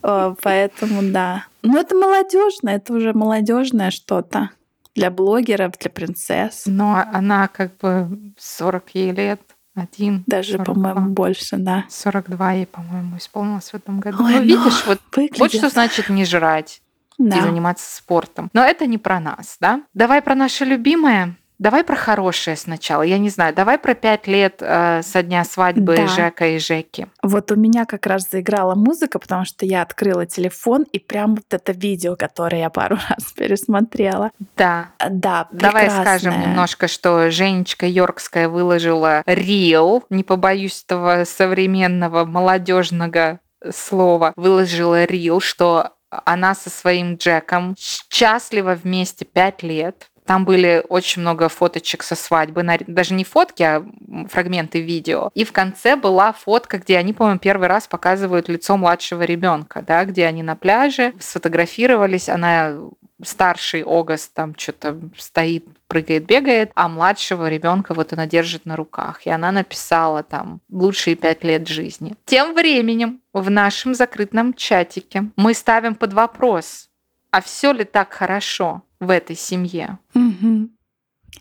Э, 0.03 0.35
Поэтому 0.43 1.03
да. 1.13 1.47
Ну, 1.63 1.79
это 1.79 1.95
молодежно, 1.95 2.71
это 2.71 2.93
уже 2.93 3.13
молодежное 3.13 3.91
что-то 3.91 4.51
для 4.95 5.11
блогеров, 5.11 5.77
для 5.79 5.91
принцесс. 5.91 6.65
Но 6.67 7.05
она 7.13 7.49
как 7.49 7.77
бы 7.79 8.35
40 8.39 8.91
ей 8.95 9.13
лет, 9.13 9.41
один. 9.75 10.25
Даже, 10.27 10.53
42. 10.53 10.75
по-моему, 10.75 11.11
больше, 11.15 11.57
да. 11.57 11.85
42 11.89 12.53
ей, 12.53 12.67
по-моему, 12.67 13.17
исполнилось 13.19 13.71
в 13.71 13.75
этом 13.75 14.01
году. 14.01 14.25
Ой, 14.25 14.33
ну, 14.35 14.39
ну, 14.39 14.43
видишь, 14.45 14.85
вот, 14.87 15.01
Выглядит. 15.15 15.39
вот 15.39 15.53
что 15.53 15.69
значит 15.69 16.09
не 16.09 16.25
жрать 16.25 16.81
и 17.19 17.23
Да. 17.29 17.41
заниматься 17.43 17.95
спортом. 17.97 18.51
Но 18.53 18.63
это 18.65 18.87
не 18.87 18.99
про 18.99 19.21
нас, 19.21 19.57
да? 19.61 19.83
Давай 19.95 20.23
про 20.23 20.35
наше 20.35 20.65
любимое. 20.65 21.37
Давай 21.59 21.85
про 21.85 21.95
хорошее 21.95 22.57
сначала. 22.57 23.03
Я 23.03 23.19
не 23.19 23.31
знаю, 23.31 23.55
давай 23.55 23.79
про 23.79 23.95
пять 23.95 24.27
лет 24.27 24.57
э, 24.61 25.03
со 25.03 25.23
дня 25.23 25.45
свадьбы 25.45 25.97
Да. 25.97 26.07
Жека 26.09 26.49
и 26.49 26.59
Жеки. 26.59 27.07
Вот 27.23 27.53
у 27.53 27.57
меня 27.57 27.85
как 27.87 28.07
раз 28.07 28.29
заиграла 28.31 28.75
музыка, 28.75 29.19
потому 29.19 29.45
что 29.45 29.65
я 29.65 29.83
открыла 29.83 30.27
телефон 30.27 30.83
и 30.93 30.99
прям 30.99 31.37
вот 31.37 31.45
это 31.51 31.73
видео, 31.73 32.17
которое 32.17 32.59
я 32.63 32.71
пару 32.71 32.97
раз 33.09 33.33
пересмотрела. 33.33 34.31
Да. 34.57 34.91
Да, 35.09 35.49
Давай 35.53 35.89
скажем 35.91 36.33
прекрасное. 36.33 36.47
немножко, 36.49 36.89
что 36.89 37.31
Женечка 37.31 37.87
Йоркская 37.87 38.49
выложила 38.49 39.23
рил, 39.27 40.03
не 40.11 40.25
побоюсь 40.25 40.83
этого 40.87 41.25
современного 41.25 42.25
молодежного 42.25 43.41
слова, 43.73 44.33
выложила 44.37 45.05
рил, 45.05 45.41
что 45.41 45.91
она 46.25 46.55
со 46.55 46.71
своим 46.71 47.15
Джеком 47.17 47.75
счастлива 47.79 48.75
вместе 48.81 49.25
пять 49.25 49.63
лет. 49.63 50.09
Там 50.27 50.45
были 50.45 50.83
очень 50.89 51.23
много 51.23 51.49
фоточек 51.49 52.03
со 52.03 52.15
свадьбы, 52.17 52.65
даже 52.87 53.15
не 53.15 53.25
фотки, 53.25 53.63
а 53.63 53.85
фрагменты 54.31 54.81
видео. 54.81 55.31
И 55.35 55.45
в 55.45 55.53
конце 55.53 55.97
была 55.97 56.33
фотка, 56.33 56.79
где 56.79 56.97
они, 56.97 57.13
по-моему, 57.13 57.39
первый 57.39 57.69
раз 57.69 57.87
показывают 57.87 58.49
лицо 58.49 58.77
младшего 58.77 59.23
ребенка, 59.23 59.85
да, 59.87 60.05
где 60.05 60.27
они 60.27 60.43
на 60.43 60.57
пляже 60.57 61.13
сфотографировались. 61.21 62.29
Она 62.29 62.75
старший 63.23 63.83
Огас 63.83 64.29
там 64.29 64.55
что-то 64.57 64.99
стоит, 65.17 65.67
прыгает, 65.87 66.27
бегает, 66.27 66.73
а 66.75 66.89
младшего 66.89 67.49
ребенка 67.49 67.95
вот 67.95 68.13
она 68.13 68.27
держит 68.27 68.67
на 68.67 68.77
руках. 68.77 69.27
И 69.27 69.31
она 69.31 69.53
написала 69.53 70.23
там 70.23 70.61
лучшие 70.71 71.17
пять 71.17 71.45
лет 71.45 71.69
жизни. 71.69 72.15
Тем 72.25 72.55
временем 72.55 73.21
в 73.33 73.51
нашем 73.51 73.95
закрытом 73.95 74.55
чатике 74.55 75.27
мы 75.37 75.55
ставим 75.55 75.95
под 75.95 76.13
вопрос, 76.13 76.89
а 77.31 77.41
все 77.41 77.73
ли 77.73 77.85
так 77.85 78.13
хорошо 78.13 78.83
в 79.05 79.11
этой 79.11 79.37
семье? 79.37 79.99
Мгм. 80.15 80.71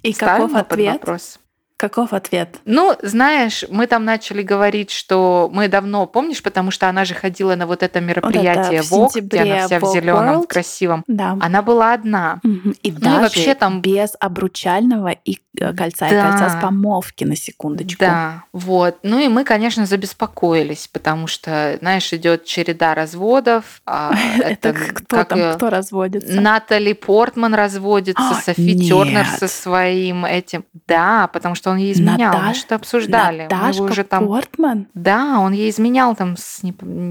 И 0.02 0.14
Ставим 0.14 0.36
каков 0.36 0.52
мы 0.52 0.60
под 0.60 0.72
ответ? 0.74 0.94
вопрос? 0.94 1.40
Каков 1.78 2.14
ответ? 2.14 2.60
Ну, 2.66 2.96
знаешь, 3.02 3.66
мы 3.70 3.88
там 3.88 4.06
начали 4.06 4.42
говорить, 4.42 4.90
что 4.90 5.50
мы 5.52 5.68
давно, 5.68 6.06
помнишь, 6.06 6.42
потому 6.42 6.72
что 6.72 6.88
она 6.88 7.04
же 7.04 7.14
ходила 7.14 7.56
на 7.56 7.68
вот 7.68 7.84
это 7.84 8.00
мероприятие 8.00 8.82
в 8.84 8.92
Vogue, 8.92 9.10
где 9.20 9.20
сентябре 9.20 9.54
она 9.54 9.66
вся 9.66 9.80
в 9.80 9.84
Vogue 9.84 9.94
зеленом, 9.94 10.42
World. 10.42 10.48
красивом. 10.48 11.04
Да. 11.08 11.38
Она 11.42 11.62
была 11.62 11.94
одна. 11.94 12.40
Мгм. 12.44 12.73
И 12.84 12.92
Ну, 12.92 13.00
даже 13.00 13.22
вообще 13.22 13.56
там- 13.56 13.82
без 13.82 14.14
обручального 14.20 15.10
и 15.12 15.38
э, 15.60 15.74
кольца, 15.74 16.08
и 16.08 16.12
Да. 16.12 16.30
кольца 16.32 16.50
с 16.50 16.62
помолвки, 16.62 17.24
на 17.24 17.36
секундочку. 17.36 18.00
Да, 18.00 18.44
вот. 18.54 18.98
Ну 19.04 19.20
и 19.20 19.28
мы, 19.30 19.44
конечно, 19.46 19.86
забеспокоились, 19.86 20.88
потому 20.92 21.28
что, 21.28 21.78
знаешь, 21.80 22.12
идет 22.12 22.44
череда 22.46 22.94
разводов. 22.96 23.82
а 23.86 24.12
Это 24.44 24.70
это 24.70 24.74
кто 24.74 25.16
как 25.18 25.30
там, 25.30 25.40
её- 25.40 25.54
кто 25.56 25.70
разводится? 25.70 26.42
Натали 26.42 26.94
Портман 26.94 27.54
разводится, 27.54 28.22
А, 28.32 28.42
Софи 28.42 28.74
нет. 28.76 28.88
Тернер 28.88 29.26
со 29.28 29.48
своим 29.48 30.26
этим. 30.26 30.66
Да, 30.88 31.28
потому 31.28 31.56
что 31.56 31.70
он 31.72 31.78
ей 31.78 31.94
изменял. 31.94 32.34
Мы 32.34 32.50
Наташ- 32.52 32.56
что 32.56 32.76
обсуждали. 32.76 33.44
Мы 33.50 33.56
Наташка 33.56 33.82
уже 33.84 34.04
там 34.04 34.28
Портман? 34.28 34.88
Да, 34.94 35.40
он 35.40 35.54
ей 35.54 35.70
изменял 35.70 36.16
там, 36.16 36.36
с, 36.36 36.62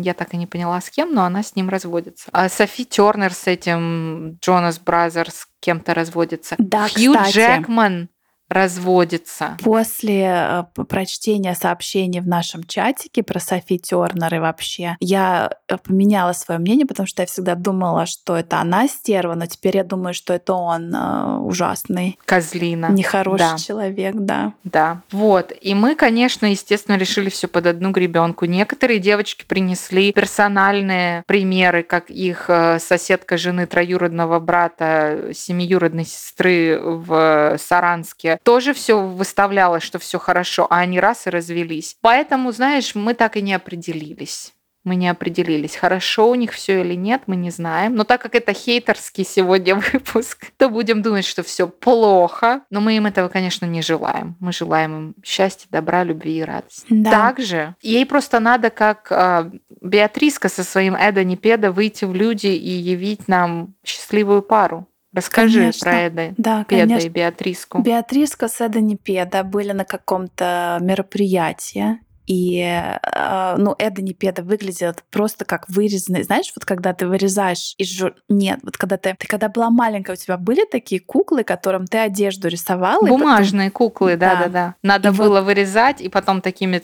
я 0.03 0.15
так 0.15 0.35
и 0.35 0.37
не 0.37 0.47
поняла 0.47 0.81
с 0.81 0.91
кем, 0.91 1.15
но 1.15 1.25
она 1.25 1.43
с 1.43 1.55
ним 1.57 1.69
разводится. 1.71 2.29
А 2.33 2.49
Софи 2.49 2.85
Тернер 2.85 3.33
с 3.33 3.47
этим 3.47 4.37
Jonas 4.43 4.79
Brothers 4.79 5.47
кем-то 5.63 5.95
разводится. 5.95 6.57
Да, 6.59 6.89
Хью 6.89 7.15
кстати. 7.15 7.37
Джекман 7.37 8.09
разводится. 8.53 9.57
После 9.63 10.25
э, 10.25 10.65
прочтения 10.89 11.55
сообщений 11.55 12.21
в 12.21 12.29
нашем 12.29 12.65
чатике 12.65 13.23
про 13.23 13.41
Софи 13.41 13.79
Тернер 13.79 14.35
и 14.35 14.39
вообще, 14.39 14.97
я 15.01 15.51
э, 15.69 15.77
поменяла 15.79 16.33
свое 16.33 16.61
мнение, 16.61 16.87
потому 16.87 17.07
что 17.07 17.23
я 17.23 17.27
всегда 17.27 17.55
думала, 17.55 18.07
что 18.07 18.37
это 18.37 18.59
она 18.59 18.89
стерва, 18.89 19.35
но 19.35 19.47
теперь 19.47 19.77
я 19.77 19.85
думаю, 19.85 20.15
что 20.15 20.35
это 20.35 20.55
он 20.55 20.95
э, 20.95 21.37
ужасный, 21.39 22.19
Козлина. 22.25 22.87
нехороший 22.91 23.47
Да. 23.53 23.57
человек, 23.59 24.15
да. 24.17 24.53
Да, 24.65 25.01
вот. 25.11 25.53
И 25.61 25.75
мы, 25.75 25.95
конечно, 25.95 26.47
естественно, 26.47 26.97
решили 26.97 27.29
все 27.31 27.49
под 27.49 27.67
одну 27.67 27.91
гребенку. 27.91 28.45
Некоторые 28.45 28.99
девочки 28.99 29.45
принесли 29.45 30.13
персональные 30.13 31.25
примеры, 31.27 31.83
как 31.83 32.11
их 32.11 32.47
э, 32.49 32.79
соседка 32.79 33.37
жены 33.37 33.67
троюродного 33.67 34.39
брата, 34.41 35.31
семиюродной 35.33 36.05
сестры 36.05 36.79
в 36.83 37.57
Саранске, 37.59 38.39
тоже 38.43 38.75
все 38.75 39.01
выставляла, 39.01 39.81
что 39.81 39.99
все 39.99 40.19
хорошо, 40.19 40.67
а 40.71 40.79
они 40.79 41.01
раз 41.01 41.27
и 41.27 41.31
развелись. 41.31 41.97
Поэтому, 42.01 42.53
знаешь, 42.53 42.95
мы 42.95 43.15
так 43.15 43.37
и 43.37 43.43
не 43.43 43.55
определились. 43.55 44.53
Мы 44.85 44.97
не 44.97 45.09
определились, 45.09 45.77
хорошо 45.77 46.29
у 46.29 46.35
них 46.35 46.53
все 46.53 46.81
или 46.81 46.95
нет, 46.95 47.23
мы 47.27 47.37
не 47.37 47.51
знаем. 47.51 47.95
Но 47.95 48.03
так 48.03 48.21
как 48.21 48.35
это 48.35 48.53
хейтерский 48.53 49.25
сегодня 49.25 49.77
выпуск, 49.93 50.47
то 50.57 50.69
будем 50.69 51.03
думать, 51.03 51.25
что 51.25 51.45
все 51.45 51.69
плохо. 51.69 52.63
Но 52.69 52.81
мы 52.81 52.97
им 52.97 53.07
этого, 53.07 53.29
конечно, 53.29 53.65
не 53.65 53.81
желаем. 53.81 54.37
Мы 54.41 54.53
желаем 54.53 54.97
им 54.97 55.15
счастья, 55.23 55.69
добра, 55.71 56.03
любви 56.03 56.39
и 56.39 56.43
радости. 56.43 56.87
Да. 56.89 57.11
Также 57.11 57.77
ей 57.81 58.05
просто 58.05 58.41
надо, 58.41 58.71
как 58.71 59.13
а, 59.13 59.53
Беатриска 59.81 60.49
со 60.49 60.65
своим 60.65 60.97
Эда 60.97 61.23
Непеда, 61.23 61.71
выйти 61.71 62.05
в 62.05 62.15
люди 62.15 62.49
и 62.49 62.71
явить 62.71 63.29
нам 63.29 63.75
счастливую 63.85 64.43
пару. 64.43 64.89
Расскажи 65.15 65.59
Конечно. 65.61 65.85
про 65.85 66.01
Эда 66.01 66.35
Да, 66.39 66.65
Педа 66.65 66.83
конечно. 66.83 67.07
и 67.07 67.11
Беатриску. 67.11 67.79
Беатриска 67.83 68.49
с 68.49 68.61
Эда 68.61 68.81
Педа 68.97 69.45
были 69.45 69.73
на 69.73 69.85
каком-то 69.85 70.79
мероприятии. 70.81 71.99
И, 72.29 72.61
э, 72.61 73.55
ну, 73.59 73.75
Эда 73.79 74.01
Непеда 74.01 74.43
выглядит 74.43 75.03
просто 75.11 75.45
как 75.45 75.69
вырезанный. 75.69 76.23
Знаешь, 76.23 76.53
вот 76.55 76.65
когда 76.65 76.95
ты 76.95 77.09
вырезаешь 77.09 77.75
из 77.79 77.89
жур... 77.93 78.15
Нет, 78.29 78.61
вот 78.63 78.77
когда 78.77 78.97
ты... 78.97 79.15
Ты 79.19 79.27
когда 79.27 79.49
была 79.49 79.71
маленькая, 79.71 80.13
у 80.13 80.17
тебя 80.17 80.37
были 80.37 80.65
такие 80.65 81.01
куклы, 81.01 81.43
которым 81.43 81.87
ты 81.87 81.99
одежду 81.99 82.47
рисовала? 82.47 83.01
и 83.05 83.11
потом- 83.11 83.19
Бумажные 83.21 83.71
куклы, 83.73 84.17
Да. 84.17 84.37
да-да-да. 84.37 84.75
Надо 84.85 85.09
И 85.09 85.11
вот- 85.11 85.19
было 85.27 85.41
вырезать 85.43 86.01
и 86.01 86.09
потом 86.09 86.41
такими 86.43 86.83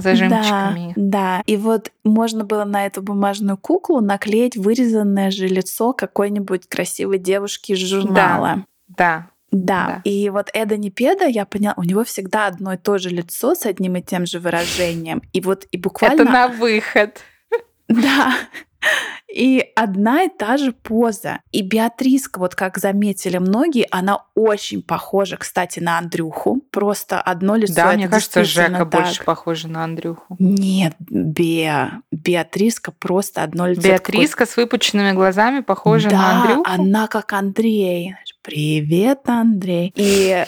зажимчиками. 0.00 0.92
Да, 0.96 1.38
да. 1.38 1.42
И 1.46 1.56
вот 1.56 1.90
можно 2.04 2.44
было 2.44 2.64
на 2.64 2.86
эту 2.86 3.02
бумажную 3.02 3.56
куклу 3.56 4.00
наклеить 4.00 4.56
вырезанное 4.56 5.30
же 5.30 5.46
лицо 5.46 5.92
какой-нибудь 5.92 6.68
красивой 6.68 7.18
девушки 7.18 7.72
из 7.72 7.78
журнала. 7.78 8.64
Да. 8.88 8.96
Да. 8.96 9.28
Да. 9.52 10.00
И 10.04 10.30
вот 10.30 10.48
Эда 10.54 10.78
Непеда, 10.78 11.26
я 11.26 11.44
поняла, 11.44 11.74
у 11.76 11.82
него 11.82 12.04
всегда 12.04 12.46
одно 12.46 12.72
и 12.72 12.78
то 12.78 12.96
же 12.96 13.10
лицо 13.10 13.54
с 13.54 13.66
одним 13.66 13.96
и 13.96 14.02
тем 14.02 14.24
же 14.24 14.40
выражением. 14.40 15.22
И 15.34 15.42
вот 15.42 15.66
и 15.70 15.76
буквально... 15.76 16.22
Это 16.22 16.30
на 16.30 16.48
выход. 16.48 17.20
Да. 17.88 18.32
И 19.32 19.64
одна 19.76 20.24
и 20.24 20.28
та 20.28 20.56
же 20.58 20.72
поза. 20.72 21.40
И 21.52 21.62
Беатриска, 21.62 22.38
вот 22.38 22.54
как 22.54 22.76
заметили 22.78 23.38
многие, 23.38 23.86
она 23.90 24.24
очень 24.34 24.82
похожа, 24.82 25.36
кстати, 25.38 25.80
на 25.80 25.98
Андрюху. 25.98 26.60
Просто 26.70 27.20
одно 27.20 27.56
лицо. 27.56 27.74
Да, 27.74 27.92
мне 27.92 28.08
кажется, 28.08 28.44
Жека 28.44 28.84
так. 28.84 28.90
больше 28.90 29.24
похожа 29.24 29.68
на 29.68 29.84
Андрюху. 29.84 30.36
Нет, 30.38 30.94
Беа. 30.98 32.02
Беатриска 32.10 32.92
просто 32.92 33.42
одно 33.42 33.66
лицо. 33.68 33.82
Беатриска 33.82 34.44
с 34.44 34.56
выпученными 34.56 35.12
глазами 35.12 35.60
Такое- 35.60 35.62
похожа 35.76 36.10
да, 36.10 36.16
на 36.18 36.40
Андрюху. 36.42 36.64
она 36.68 37.06
как 37.08 37.32
Андрей. 37.32 38.14
Привет, 38.42 39.20
Андрей. 39.26 39.92
И 39.96 40.44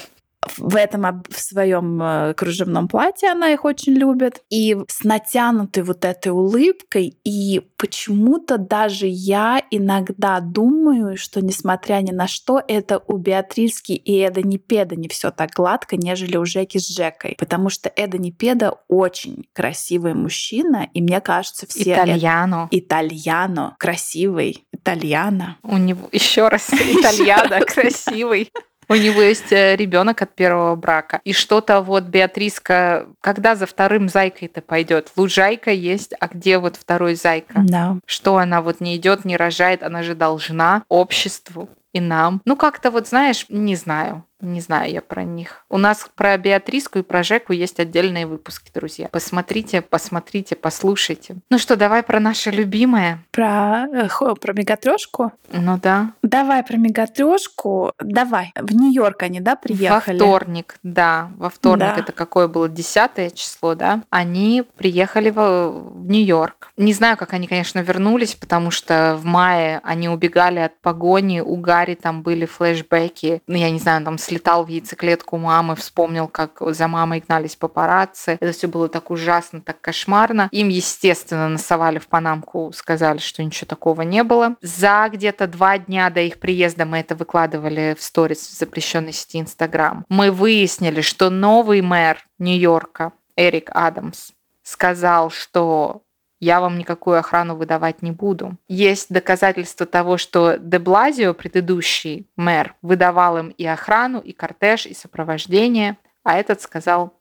в 0.56 0.76
этом 0.76 1.22
в 1.28 1.38
своем 1.38 2.02
э, 2.02 2.34
кружевном 2.34 2.88
платье 2.88 3.30
она 3.30 3.50
их 3.50 3.64
очень 3.64 3.94
любит. 3.94 4.42
И 4.50 4.76
с 4.88 5.04
натянутой 5.04 5.82
вот 5.82 6.04
этой 6.04 6.28
улыбкой. 6.28 7.18
И 7.24 7.62
почему-то 7.76 8.58
даже 8.58 9.06
я 9.06 9.62
иногда 9.70 10.40
думаю, 10.40 11.16
что 11.16 11.40
несмотря 11.40 12.00
ни 12.00 12.12
на 12.12 12.26
что, 12.26 12.60
это 12.66 13.02
у 13.06 13.16
Беатриски 13.16 13.92
и 13.92 14.18
Эда 14.18 14.42
Непеда 14.42 14.96
не 14.96 15.08
все 15.08 15.30
так 15.30 15.50
гладко, 15.50 15.96
нежели 15.96 16.36
у 16.36 16.44
Жеки 16.44 16.78
с 16.78 16.88
Жекой. 16.88 17.36
Потому 17.38 17.70
что 17.70 17.90
Эда 17.94 18.18
Непеда 18.18 18.76
очень 18.88 19.46
красивый 19.52 20.14
мужчина, 20.14 20.88
и 20.92 21.00
мне 21.00 21.20
кажется, 21.20 21.66
все 21.66 21.94
Итальяно. 21.94 22.68
Итальяно, 22.70 23.76
красивый, 23.78 24.66
итальяно. 24.72 25.58
У 25.62 25.76
него 25.76 26.08
еще 26.12 26.48
раз 26.48 26.70
итальяно, 26.72 27.60
красивый. 27.60 28.50
У 28.88 28.94
него 28.94 29.22
есть 29.22 29.50
ребенок 29.50 30.22
от 30.22 30.34
первого 30.34 30.76
брака. 30.76 31.20
И 31.24 31.32
что-то 31.32 31.80
вот 31.80 32.04
Беатриска, 32.04 33.06
когда 33.20 33.54
за 33.54 33.66
вторым 33.66 34.08
зайкой-то 34.08 34.60
пойдет? 34.60 35.10
Лужайка 35.16 35.70
есть, 35.70 36.14
а 36.18 36.28
где 36.28 36.58
вот 36.58 36.76
второй 36.76 37.14
зайка? 37.14 37.62
Да. 37.64 37.96
Что 38.06 38.38
она 38.38 38.62
вот 38.62 38.80
не 38.80 38.96
идет, 38.96 39.24
не 39.24 39.36
рожает, 39.36 39.82
она 39.82 40.02
же 40.02 40.14
должна 40.14 40.84
обществу 40.88 41.68
и 41.92 42.00
нам. 42.00 42.42
Ну, 42.44 42.56
как-то 42.56 42.90
вот, 42.90 43.08
знаешь, 43.08 43.46
не 43.48 43.76
знаю. 43.76 44.24
Не 44.44 44.60
знаю 44.60 44.92
я 44.92 45.00
про 45.00 45.24
них. 45.24 45.64
У 45.70 45.78
нас 45.78 46.06
про 46.14 46.36
Беатриску 46.36 46.98
и 46.98 47.02
про 47.02 47.22
Жеку 47.22 47.52
есть 47.52 47.80
отдельные 47.80 48.26
выпуски, 48.26 48.70
друзья. 48.72 49.08
Посмотрите, 49.10 49.80
посмотрите, 49.80 50.54
послушайте. 50.54 51.36
Ну 51.50 51.58
что, 51.58 51.76
давай 51.76 52.02
про 52.02 52.20
наше 52.20 52.50
любимое. 52.50 53.24
Про, 53.30 53.86
э, 53.92 54.08
про 54.40 54.52
мегатрешку? 54.52 55.32
Ну 55.52 55.78
да. 55.82 56.12
Давай 56.22 56.62
про 56.62 56.76
мегатрешку. 56.76 57.92
Давай. 57.98 58.52
В 58.54 58.74
Нью-Йорк 58.74 59.22
они, 59.22 59.40
да, 59.40 59.56
приехали? 59.56 60.18
Во 60.18 60.24
вторник, 60.26 60.76
да. 60.82 61.30
Во 61.36 61.48
вторник, 61.48 61.94
Да. 61.94 61.96
это 61.96 62.12
какое 62.12 62.46
было? 62.46 62.68
Десятое 62.68 63.30
число, 63.30 63.74
да? 63.74 64.02
Они 64.10 64.62
приехали 64.76 65.30
в, 65.30 65.68
в 65.70 66.10
Нью-Йорк. 66.10 66.70
Не 66.76 66.92
знаю, 66.92 67.16
как 67.16 67.32
они, 67.32 67.46
конечно, 67.46 67.78
вернулись, 67.80 68.34
потому 68.34 68.70
что 68.70 69.16
в 69.18 69.24
мае 69.24 69.80
они 69.84 70.08
убегали 70.08 70.58
от 70.58 70.78
погони. 70.80 71.40
У 71.40 71.56
Гарри 71.56 71.94
там 71.94 72.22
были 72.22 72.44
флешбеки. 72.44 73.42
Ну, 73.46 73.56
я 73.56 73.70
не 73.70 73.78
знаю, 73.78 74.04
там 74.04 74.18
с 74.18 74.30
слетал 74.34 74.64
в 74.64 74.68
яйцеклетку 74.68 75.36
мамы, 75.36 75.76
вспомнил, 75.76 76.26
как 76.26 76.58
за 76.60 76.88
мамой 76.88 77.22
гнались 77.26 77.54
папарацци. 77.54 78.36
Это 78.40 78.52
все 78.52 78.66
было 78.66 78.88
так 78.88 79.10
ужасно, 79.10 79.60
так 79.60 79.80
кошмарно. 79.80 80.48
Им, 80.50 80.68
естественно, 80.68 81.48
насовали 81.48 81.98
в 82.00 82.08
панамку, 82.08 82.72
сказали, 82.74 83.18
что 83.18 83.44
ничего 83.44 83.68
такого 83.68 84.02
не 84.02 84.24
было. 84.24 84.56
За 84.60 85.08
где-то 85.12 85.46
два 85.46 85.78
дня 85.78 86.10
до 86.10 86.20
их 86.20 86.40
приезда 86.40 86.84
мы 86.84 86.98
это 86.98 87.14
выкладывали 87.14 87.96
в 87.98 88.02
сторис 88.02 88.40
в 88.40 88.58
запрещенной 88.58 89.12
сети 89.12 89.40
Инстаграм. 89.40 90.04
Мы 90.08 90.32
выяснили, 90.32 91.00
что 91.00 91.30
новый 91.30 91.80
мэр 91.80 92.18
Нью-Йорка, 92.38 93.12
Эрик 93.36 93.70
Адамс, 93.72 94.32
сказал, 94.64 95.30
что 95.30 96.02
я 96.44 96.60
вам 96.60 96.78
никакую 96.78 97.18
охрану 97.18 97.56
выдавать 97.56 98.02
не 98.02 98.12
буду. 98.12 98.56
Есть 98.68 99.12
доказательства 99.12 99.86
того, 99.86 100.18
что 100.18 100.56
де 100.58 100.78
Блазио, 100.78 101.32
предыдущий 101.32 102.28
мэр, 102.36 102.74
выдавал 102.82 103.38
им 103.38 103.48
и 103.48 103.64
охрану, 103.64 104.20
и 104.20 104.32
кортеж, 104.32 104.86
и 104.86 104.94
сопровождение, 104.94 105.96
а 106.22 106.38
этот 106.38 106.60
сказал, 106.60 107.14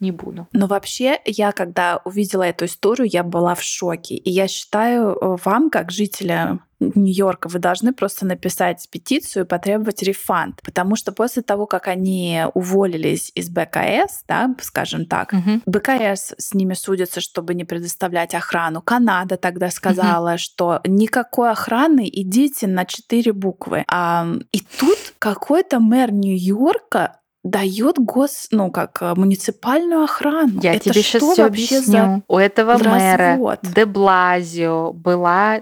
не 0.00 0.10
буду. 0.10 0.48
Но 0.52 0.66
вообще, 0.66 1.20
я 1.24 1.52
когда 1.52 2.00
увидела 2.04 2.42
эту 2.42 2.64
историю, 2.64 3.08
я 3.10 3.22
была 3.22 3.54
в 3.54 3.62
шоке. 3.62 4.16
И 4.16 4.30
я 4.30 4.48
считаю, 4.48 5.12
э, 5.12 5.36
вам, 5.44 5.70
как 5.70 5.90
жителям 5.90 6.64
Нью-Йорка, 6.94 7.48
вы 7.48 7.58
должны 7.58 7.92
просто 7.92 8.26
написать 8.26 8.86
петицию 8.90 9.44
и 9.44 9.48
потребовать 9.48 10.02
рефанд. 10.02 10.60
Потому 10.62 10.96
что 10.96 11.12
после 11.12 11.42
того, 11.42 11.66
как 11.66 11.88
они 11.88 12.44
уволились 12.54 13.30
из 13.34 13.50
БКС, 13.50 14.24
да, 14.28 14.54
скажем 14.60 15.06
так, 15.06 15.32
угу. 15.32 15.60
БКС 15.66 16.34
с 16.38 16.54
ними 16.54 16.74
судится, 16.74 17.20
чтобы 17.20 17.54
не 17.54 17.64
предоставлять 17.64 18.34
охрану. 18.34 18.82
Канада 18.82 19.36
тогда 19.36 19.70
сказала, 19.70 20.30
угу. 20.30 20.38
что 20.38 20.80
никакой 20.84 21.50
охраны, 21.50 22.08
идите 22.10 22.66
на 22.66 22.84
четыре 22.84 23.32
буквы. 23.32 23.84
А, 23.88 24.26
и 24.52 24.60
тут 24.78 24.98
какой-то 25.18 25.80
мэр 25.80 26.12
Нью-Йорка 26.12 27.20
дает 27.44 27.98
гос, 27.98 28.48
ну 28.50 28.70
как 28.70 28.98
э, 29.02 29.14
муниципальную 29.14 30.02
охрану. 30.04 30.60
Я 30.62 30.74
Это 30.74 30.90
тебе 30.90 31.02
сейчас 31.02 31.22
все 31.22 31.44
объясню. 31.44 31.80
За 31.80 32.22
У 32.26 32.38
этого 32.38 32.72
развод? 32.72 32.90
мэра 32.90 33.58
Де 33.62 33.84
Блазио 33.84 34.92
была 34.92 35.60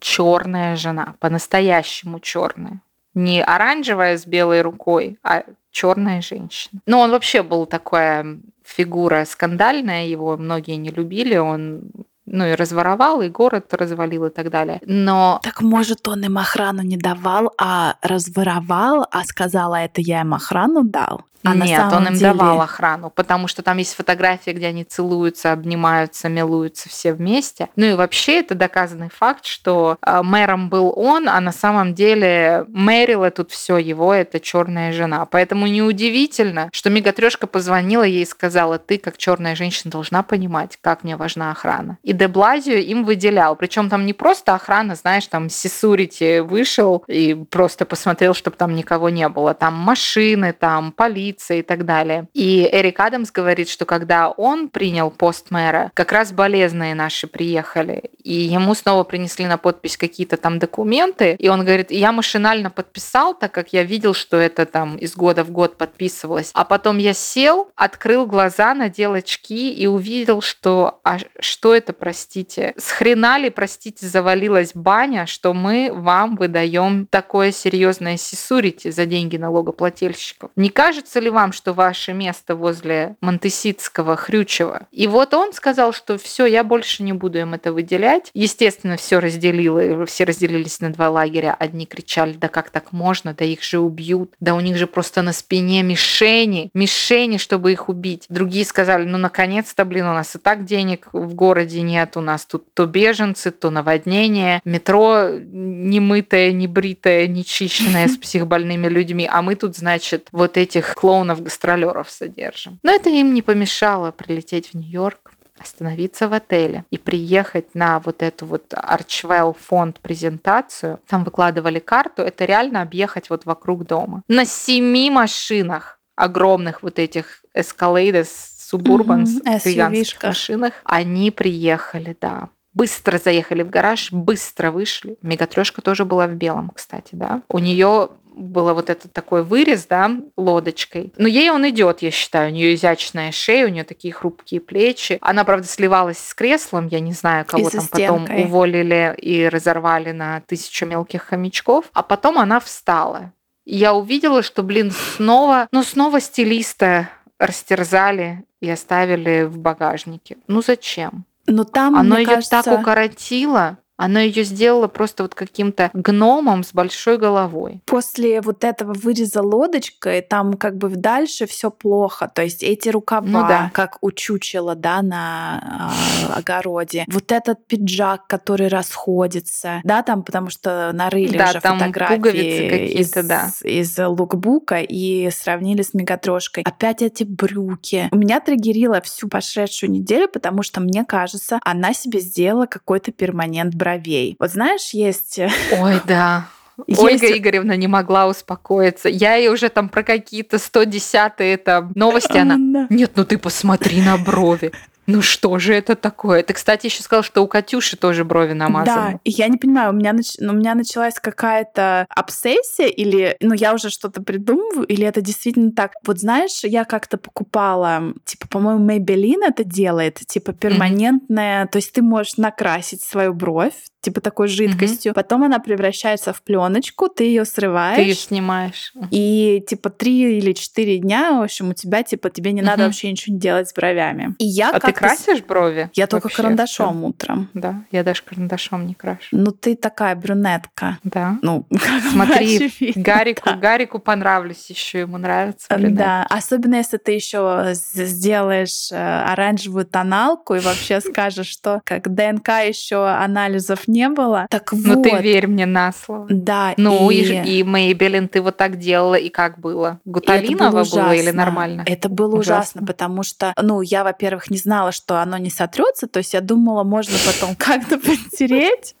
черная 0.00 0.76
жена, 0.76 1.14
по-настоящему 1.20 2.20
черная. 2.20 2.80
Не 3.14 3.42
оранжевая 3.42 4.16
с 4.16 4.26
белой 4.26 4.62
рукой, 4.62 5.18
а 5.22 5.44
черная 5.70 6.20
женщина. 6.22 6.80
Но 6.86 7.00
он 7.00 7.10
вообще 7.10 7.42
был 7.42 7.66
такая 7.66 8.40
фигура 8.64 9.24
скандальная, 9.24 10.06
его 10.06 10.36
многие 10.36 10.76
не 10.76 10.90
любили, 10.90 11.36
он 11.36 11.90
ну 12.32 12.46
и 12.46 12.54
разворовал, 12.54 13.22
и 13.22 13.28
город 13.28 13.74
развалил 13.74 14.26
и 14.26 14.30
так 14.30 14.50
далее. 14.50 14.80
Но... 14.84 15.40
Так 15.42 15.62
может, 15.62 16.06
он 16.06 16.22
им 16.22 16.38
охрану 16.38 16.82
не 16.82 16.96
давал, 16.96 17.52
а 17.58 17.96
разворовал, 18.02 19.06
а 19.10 19.24
сказала, 19.24 19.74
это 19.74 20.00
я 20.00 20.20
им 20.20 20.32
охрану 20.32 20.84
дал? 20.84 21.22
А 21.42 21.54
Нет, 21.54 21.92
он 21.92 22.08
им 22.08 22.14
деле... 22.14 22.32
давал 22.32 22.60
охрану, 22.60 23.10
потому 23.10 23.48
что 23.48 23.62
там 23.62 23.78
есть 23.78 23.94
фотографии, 23.94 24.50
где 24.50 24.66
они 24.66 24.84
целуются, 24.84 25.52
обнимаются, 25.52 26.28
милуются 26.28 26.88
все 26.88 27.12
вместе. 27.12 27.68
Ну 27.76 27.86
и 27.86 27.94
вообще 27.94 28.40
это 28.40 28.54
доказанный 28.54 29.08
факт, 29.10 29.46
что 29.46 29.96
э, 30.04 30.22
мэром 30.22 30.68
был 30.68 30.92
он, 30.94 31.28
а 31.28 31.40
на 31.40 31.52
самом 31.52 31.94
деле 31.94 32.64
мэрила 32.68 33.30
тут 33.30 33.50
все 33.50 33.78
его, 33.78 34.12
это 34.12 34.38
черная 34.40 34.92
жена. 34.92 35.24
Поэтому 35.26 35.66
неудивительно, 35.66 36.68
что 36.72 36.90
Мегатрешка 36.90 37.46
позвонила 37.46 38.02
ей 38.02 38.22
и 38.22 38.26
сказала, 38.26 38.78
ты 38.78 38.98
как 38.98 39.16
черная 39.16 39.56
женщина 39.56 39.90
должна 39.90 40.22
понимать, 40.22 40.78
как 40.80 41.04
мне 41.04 41.16
важна 41.16 41.50
охрана. 41.50 41.98
И 42.02 42.12
де 42.12 42.28
Блазио 42.28 42.74
им 42.74 43.04
выделял. 43.04 43.56
Причем 43.56 43.88
там 43.88 44.06
не 44.06 44.12
просто 44.12 44.54
охрана, 44.54 44.94
знаешь, 44.94 45.26
там 45.26 45.48
Сесурити 45.48 46.40
вышел 46.40 47.04
и 47.06 47.34
просто 47.50 47.86
посмотрел, 47.86 48.34
чтобы 48.34 48.56
там 48.56 48.74
никого 48.74 49.08
не 49.08 49.28
было. 49.28 49.54
Там 49.54 49.74
машины, 49.74 50.52
там 50.52 50.92
полиция 50.92 51.29
и 51.38 51.62
так 51.62 51.84
далее. 51.86 52.28
И 52.34 52.68
Эрик 52.70 53.00
Адамс 53.00 53.30
говорит, 53.30 53.68
что 53.68 53.86
когда 53.86 54.30
он 54.30 54.68
принял 54.68 55.10
пост 55.10 55.50
мэра, 55.50 55.90
как 55.94 56.12
раз 56.12 56.32
болезные 56.32 56.94
наши 56.94 57.26
приехали, 57.26 58.10
и 58.22 58.34
ему 58.34 58.74
снова 58.74 59.04
принесли 59.04 59.46
на 59.46 59.56
подпись 59.56 59.96
какие-то 59.96 60.36
там 60.36 60.58
документы, 60.58 61.36
и 61.38 61.48
он 61.48 61.64
говорит, 61.64 61.90
я 61.90 62.12
машинально 62.12 62.70
подписал, 62.70 63.34
так 63.34 63.52
как 63.52 63.72
я 63.72 63.82
видел, 63.82 64.12
что 64.12 64.36
это 64.36 64.66
там 64.66 64.96
из 64.96 65.16
года 65.16 65.42
в 65.42 65.50
год 65.50 65.78
подписывалось. 65.78 66.50
А 66.52 66.64
потом 66.64 66.98
я 66.98 67.14
сел, 67.14 67.70
открыл 67.76 68.26
глаза, 68.26 68.74
надел 68.74 69.14
очки 69.14 69.72
и 69.72 69.86
увидел, 69.86 70.42
что 70.42 71.00
а 71.02 71.18
что 71.40 71.74
это 71.74 71.92
про 71.92 72.10
простите, 72.10 72.74
с 72.76 72.90
хрена 72.90 73.38
ли, 73.38 73.50
простите, 73.50 74.04
завалилась 74.04 74.72
баня, 74.74 75.26
что 75.26 75.54
мы 75.54 75.92
вам 75.92 76.34
выдаем 76.34 77.06
такое 77.06 77.52
серьезное 77.52 78.16
сисурити 78.16 78.90
за 78.90 79.06
деньги 79.06 79.36
налогоплательщиков? 79.36 80.50
Не 80.56 80.70
кажется 80.70 81.19
ли 81.20 81.30
вам, 81.30 81.52
что 81.52 81.72
ваше 81.72 82.12
место 82.12 82.54
возле 82.54 83.16
Монтеситского, 83.20 84.16
Хрючева? 84.16 84.88
И 84.90 85.06
вот 85.06 85.34
он 85.34 85.52
сказал, 85.52 85.92
что 85.92 86.18
все, 86.18 86.46
я 86.46 86.64
больше 86.64 87.02
не 87.02 87.12
буду 87.12 87.38
им 87.38 87.54
это 87.54 87.72
выделять. 87.72 88.30
Естественно, 88.34 88.96
все 88.96 89.20
разделило, 89.20 90.06
все 90.06 90.24
разделились 90.24 90.80
на 90.80 90.92
два 90.92 91.10
лагеря. 91.10 91.54
Одни 91.58 91.86
кричали, 91.86 92.32
да 92.32 92.48
как 92.48 92.70
так 92.70 92.92
можно, 92.92 93.34
да 93.34 93.44
их 93.44 93.62
же 93.62 93.78
убьют, 93.78 94.34
да 94.40 94.54
у 94.54 94.60
них 94.60 94.76
же 94.76 94.86
просто 94.86 95.22
на 95.22 95.32
спине 95.32 95.82
мишени, 95.82 96.70
мишени, 96.74 97.36
чтобы 97.36 97.72
их 97.72 97.88
убить. 97.88 98.24
Другие 98.28 98.64
сказали, 98.64 99.04
ну 99.04 99.18
наконец-то, 99.18 99.84
блин, 99.84 100.06
у 100.06 100.14
нас 100.14 100.34
и 100.34 100.38
так 100.38 100.64
денег 100.64 101.08
в 101.12 101.34
городе 101.34 101.82
нет. 101.82 102.16
У 102.16 102.20
нас 102.20 102.46
тут 102.46 102.72
то 102.74 102.86
беженцы, 102.86 103.50
то 103.50 103.70
наводнение, 103.70 104.60
метро 104.64 105.28
немытое, 105.30 106.52
небритое, 106.52 107.26
нечищенное 107.26 108.08
с 108.08 108.16
психбольными 108.16 108.88
людьми, 108.88 109.28
а 109.30 109.42
мы 109.42 109.54
тут, 109.54 109.76
значит, 109.76 110.28
вот 110.32 110.56
этих 110.56 110.94
клоунов-гастролеров 111.10 112.08
содержим. 112.08 112.78
Но 112.82 112.92
это 112.92 113.10
им 113.10 113.34
не 113.34 113.42
помешало 113.42 114.12
прилететь 114.12 114.72
в 114.72 114.76
Нью-Йорк, 114.76 115.32
остановиться 115.58 116.28
в 116.28 116.32
отеле 116.32 116.84
и 116.90 116.96
приехать 116.96 117.74
на 117.74 117.98
вот 118.00 118.22
эту 118.22 118.46
вот 118.46 118.72
Archwell 118.72 119.54
фонд 119.60 120.00
презентацию. 120.00 121.00
Там 121.06 121.24
выкладывали 121.24 121.80
карту. 121.80 122.22
Это 122.22 122.46
реально 122.46 122.80
объехать 122.80 123.28
вот 123.28 123.44
вокруг 123.44 123.86
дома. 123.86 124.22
На 124.28 124.46
семи 124.46 125.10
машинах 125.10 125.98
огромных 126.16 126.82
вот 126.82 126.98
этих 126.98 127.44
Escalades 127.54 128.28
Suburban 128.72 129.24
mm-hmm. 129.24 129.68
гигантских 129.68 130.22
машинах. 130.22 130.72
Они 130.84 131.30
приехали, 131.30 132.16
да. 132.18 132.48
Быстро 132.72 133.18
заехали 133.18 133.62
в 133.62 133.70
гараж, 133.70 134.12
быстро 134.12 134.70
вышли. 134.70 135.18
Мегатрешка 135.22 135.82
тоже 135.82 136.04
была 136.04 136.28
в 136.28 136.34
белом, 136.34 136.70
кстати, 136.74 137.10
да. 137.12 137.42
У 137.48 137.58
нее 137.58 138.10
было 138.34 138.74
вот 138.74 138.90
этот 138.90 139.12
такой 139.12 139.42
вырез, 139.42 139.86
да, 139.86 140.10
лодочкой. 140.36 141.12
Но 141.16 141.28
ей 141.28 141.50
он 141.50 141.68
идет, 141.68 142.02
я 142.02 142.10
считаю. 142.10 142.50
У 142.50 142.54
нее 142.54 142.74
изящная 142.74 143.32
шея, 143.32 143.66
у 143.66 143.68
нее 143.68 143.84
такие 143.84 144.12
хрупкие 144.12 144.60
плечи. 144.60 145.18
Она, 145.20 145.44
правда, 145.44 145.66
сливалась 145.66 146.18
с 146.18 146.34
креслом. 146.34 146.86
Я 146.88 147.00
не 147.00 147.12
знаю, 147.12 147.44
кого 147.46 147.68
и 147.68 147.70
там 147.70 147.86
потом 147.88 148.30
уволили 148.30 149.14
и 149.18 149.48
разорвали 149.48 150.12
на 150.12 150.40
тысячу 150.40 150.86
мелких 150.86 151.22
хомячков. 151.22 151.86
А 151.92 152.02
потом 152.02 152.38
она 152.38 152.60
встала. 152.60 153.32
И 153.64 153.76
я 153.76 153.94
увидела, 153.94 154.42
что, 154.42 154.62
блин, 154.62 154.90
снова, 155.16 155.68
ну, 155.70 155.82
снова 155.82 156.20
стилиста 156.20 157.08
растерзали 157.38 158.44
и 158.60 158.70
оставили 158.70 159.44
в 159.44 159.58
багажнике. 159.58 160.36
Ну 160.46 160.62
зачем? 160.62 161.24
Но 161.46 161.64
там, 161.64 161.96
Оно 161.96 162.18
ее 162.18 162.26
кажется... 162.26 162.62
так 162.62 162.80
укоротило. 162.80 163.78
Оно 164.00 164.18
ее 164.18 164.44
сделало 164.44 164.88
просто 164.88 165.24
вот 165.24 165.34
каким-то 165.34 165.90
гномом 165.92 166.64
с 166.64 166.72
большой 166.72 167.18
головой. 167.18 167.82
После 167.84 168.40
вот 168.40 168.64
этого 168.64 168.94
выреза 168.94 169.42
лодочкой 169.42 170.22
там 170.22 170.54
как 170.54 170.78
бы 170.78 170.88
дальше 170.88 171.46
все 171.46 171.70
плохо. 171.70 172.30
То 172.34 172.42
есть 172.42 172.62
эти 172.62 172.88
рукава, 172.88 173.26
ну, 173.26 173.40
да. 173.40 173.70
как 173.74 173.98
у 174.00 174.10
чучела, 174.10 174.74
да, 174.74 175.02
на 175.02 175.92
э, 176.22 176.32
огороде. 176.32 177.04
Вот 177.08 177.30
этот 177.30 177.66
пиджак, 177.66 178.26
который 178.26 178.68
расходится, 178.68 179.82
да, 179.84 180.02
там, 180.02 180.22
потому 180.22 180.48
что 180.48 180.92
нарыли 180.94 181.36
да, 181.36 181.50
уже 181.50 181.60
там 181.60 181.78
фотографии 181.78 182.94
из, 182.94 183.10
да. 183.10 183.50
из 183.62 183.98
лукбука 183.98 184.80
и 184.80 185.28
сравнили 185.30 185.82
с 185.82 185.92
мегатрошкой. 185.92 186.64
Опять 186.64 187.02
эти 187.02 187.24
брюки. 187.24 188.08
У 188.12 188.16
меня 188.16 188.40
триггерило 188.40 189.02
всю 189.02 189.28
прошедшую 189.28 189.90
неделю, 189.90 190.26
потому 190.26 190.62
что 190.62 190.80
мне 190.80 191.04
кажется, 191.04 191.60
она 191.64 191.92
себе 191.92 192.20
сделала 192.20 192.64
какой-то 192.64 193.12
перманент 193.12 193.74
бренд 193.74 193.89
бровей. 193.90 194.36
Вот 194.38 194.50
знаешь, 194.50 194.90
есть... 194.90 195.38
Э, 195.38 195.50
Ой, 195.78 196.00
да. 196.06 196.46
Есть... 196.86 197.00
Ольга 197.00 197.36
Игоревна 197.36 197.76
не 197.76 197.88
могла 197.88 198.26
успокоиться. 198.26 199.08
Я 199.08 199.34
ей 199.34 199.48
уже 199.48 199.68
там 199.68 199.88
про 199.88 200.02
какие-то 200.02 200.56
110-е 200.56 201.52
это 201.52 201.90
новости, 201.94 202.38
она... 202.38 202.86
Нет, 202.88 203.12
ну 203.16 203.24
ты 203.24 203.36
посмотри 203.36 204.00
на 204.00 204.16
брови. 204.16 204.72
Ну 205.10 205.22
что 205.22 205.58
же 205.58 205.74
это 205.74 205.96
такое? 205.96 206.42
Ты, 206.42 206.52
кстати, 206.54 206.86
еще 206.86 207.02
сказал, 207.02 207.22
что 207.22 207.42
у 207.42 207.48
Катюши 207.48 207.96
тоже 207.96 208.24
брови 208.24 208.52
намазаны. 208.52 209.12
Да, 209.12 209.20
и 209.24 209.30
я 209.30 209.48
не 209.48 209.56
понимаю, 209.56 209.90
у 209.90 209.92
меня, 209.92 210.12
нач... 210.12 210.34
ну, 210.38 210.52
у 210.52 210.56
меня 210.56 210.74
началась 210.74 211.14
какая-то 211.14 212.06
обсессия, 212.08 212.86
или 212.86 213.36
ну, 213.40 213.54
я 213.54 213.74
уже 213.74 213.90
что-то 213.90 214.22
придумываю, 214.22 214.86
или 214.86 215.04
это 215.04 215.20
действительно 215.20 215.72
так. 215.72 215.92
Вот 216.06 216.20
знаешь, 216.20 216.60
я 216.62 216.84
как-то 216.84 217.18
покупала, 217.18 218.14
типа, 218.24 218.46
по-моему, 218.48 218.86
Maybelline 218.88 219.48
это 219.48 219.64
делает, 219.64 220.20
типа, 220.26 220.52
перманентная, 220.52 221.64
mm-hmm. 221.64 221.68
то 221.68 221.76
есть 221.76 221.92
ты 221.92 222.02
можешь 222.02 222.36
накрасить 222.36 223.02
свою 223.02 223.34
бровь, 223.34 223.74
типа 224.00 224.20
такой 224.20 224.48
жидкостью. 224.48 225.12
Mm-hmm. 225.12 225.14
Потом 225.14 225.44
она 225.44 225.58
превращается 225.58 226.32
в 226.32 226.42
пленочку, 226.42 227.08
ты 227.08 227.24
ее 227.24 227.44
срываешь. 227.44 227.96
Ты 227.96 228.02
ее 228.02 228.14
снимаешь. 228.14 228.92
И 229.10 229.62
типа 229.68 229.90
три 229.90 230.38
или 230.38 230.52
четыре 230.52 230.98
дня, 230.98 231.38
в 231.38 231.42
общем, 231.42 231.70
у 231.70 231.74
тебя 231.74 232.02
типа 232.02 232.30
тебе 232.30 232.52
не 232.52 232.60
mm-hmm. 232.60 232.64
надо 232.64 232.84
вообще 232.84 233.10
ничего 233.10 233.34
не 233.34 233.40
делать 233.40 233.68
с 233.68 233.74
бровями. 233.74 234.34
И 234.38 234.46
я 234.46 234.70
а 234.70 234.80
ты 234.80 234.92
красишь 235.08 235.42
брови? 235.42 235.90
Я 235.94 236.06
только 236.06 236.28
карандашом 236.28 237.04
утром. 237.04 237.48
Да, 237.54 237.82
я 237.90 238.04
даже 238.04 238.22
карандашом 238.22 238.86
не 238.86 238.94
крашу. 238.94 239.28
Ну 239.32 239.52
ты 239.52 239.76
такая 239.76 240.14
брюнетка. 240.14 240.98
Да. 241.04 241.38
Ну 241.42 241.66
смотри, 242.12 242.72
Гарику. 242.96 243.50
Гарику 243.56 243.98
понравлюсь 243.98 244.68
еще, 244.70 245.00
ему 245.00 245.18
нравится 245.18 245.66
брюнетки. 245.70 245.98
Да, 245.98 246.26
особенно 246.28 246.76
если 246.76 246.96
ты 246.96 247.12
еще 247.12 247.70
сделаешь 247.74 248.90
э, 248.92 249.22
оранжевую 249.24 249.86
тоналку 249.86 250.54
и 250.54 250.60
вообще 250.60 251.00
скажешь, 251.10 251.48
что 251.48 251.80
как 251.84 252.14
ДНК 252.14 252.48
еще 252.66 253.06
анализов 253.06 253.88
не 253.88 254.08
было. 254.08 254.46
Так 254.50 254.72
вот. 254.72 254.84
Ну 254.84 255.02
ты 255.02 255.16
верь 255.18 255.46
мне 255.46 255.66
на 255.66 255.92
слово. 255.92 256.26
Да. 256.28 256.74
Ну 256.76 257.10
и, 257.10 257.22
и 257.22 257.62
Мейбелин 257.62 258.28
ты 258.28 258.40
вот 258.42 258.56
так 258.56 258.78
делала, 258.78 259.14
и 259.14 259.28
как 259.28 259.58
было? 259.58 260.00
Гуталиново 260.04 260.84
было, 260.84 261.02
было 261.02 261.12
или 261.12 261.30
нормально? 261.30 261.84
Это 261.86 262.08
было 262.08 262.36
ужасно. 262.36 262.80
ужасно, 262.80 262.86
потому 262.86 263.22
что, 263.22 263.52
ну, 263.60 263.80
я, 263.82 264.04
во-первых, 264.04 264.50
не 264.50 264.58
знала, 264.58 264.79
что 264.90 265.20
оно 265.20 265.38
не 265.38 265.50
сотрется, 265.50 266.06
то 266.06 266.18
есть 266.18 266.34
я 266.34 266.40
думала, 266.40 266.82
можно 266.82 267.16
потом 267.26 267.54
как-то 267.56 267.98
подтереть. 268.06 268.94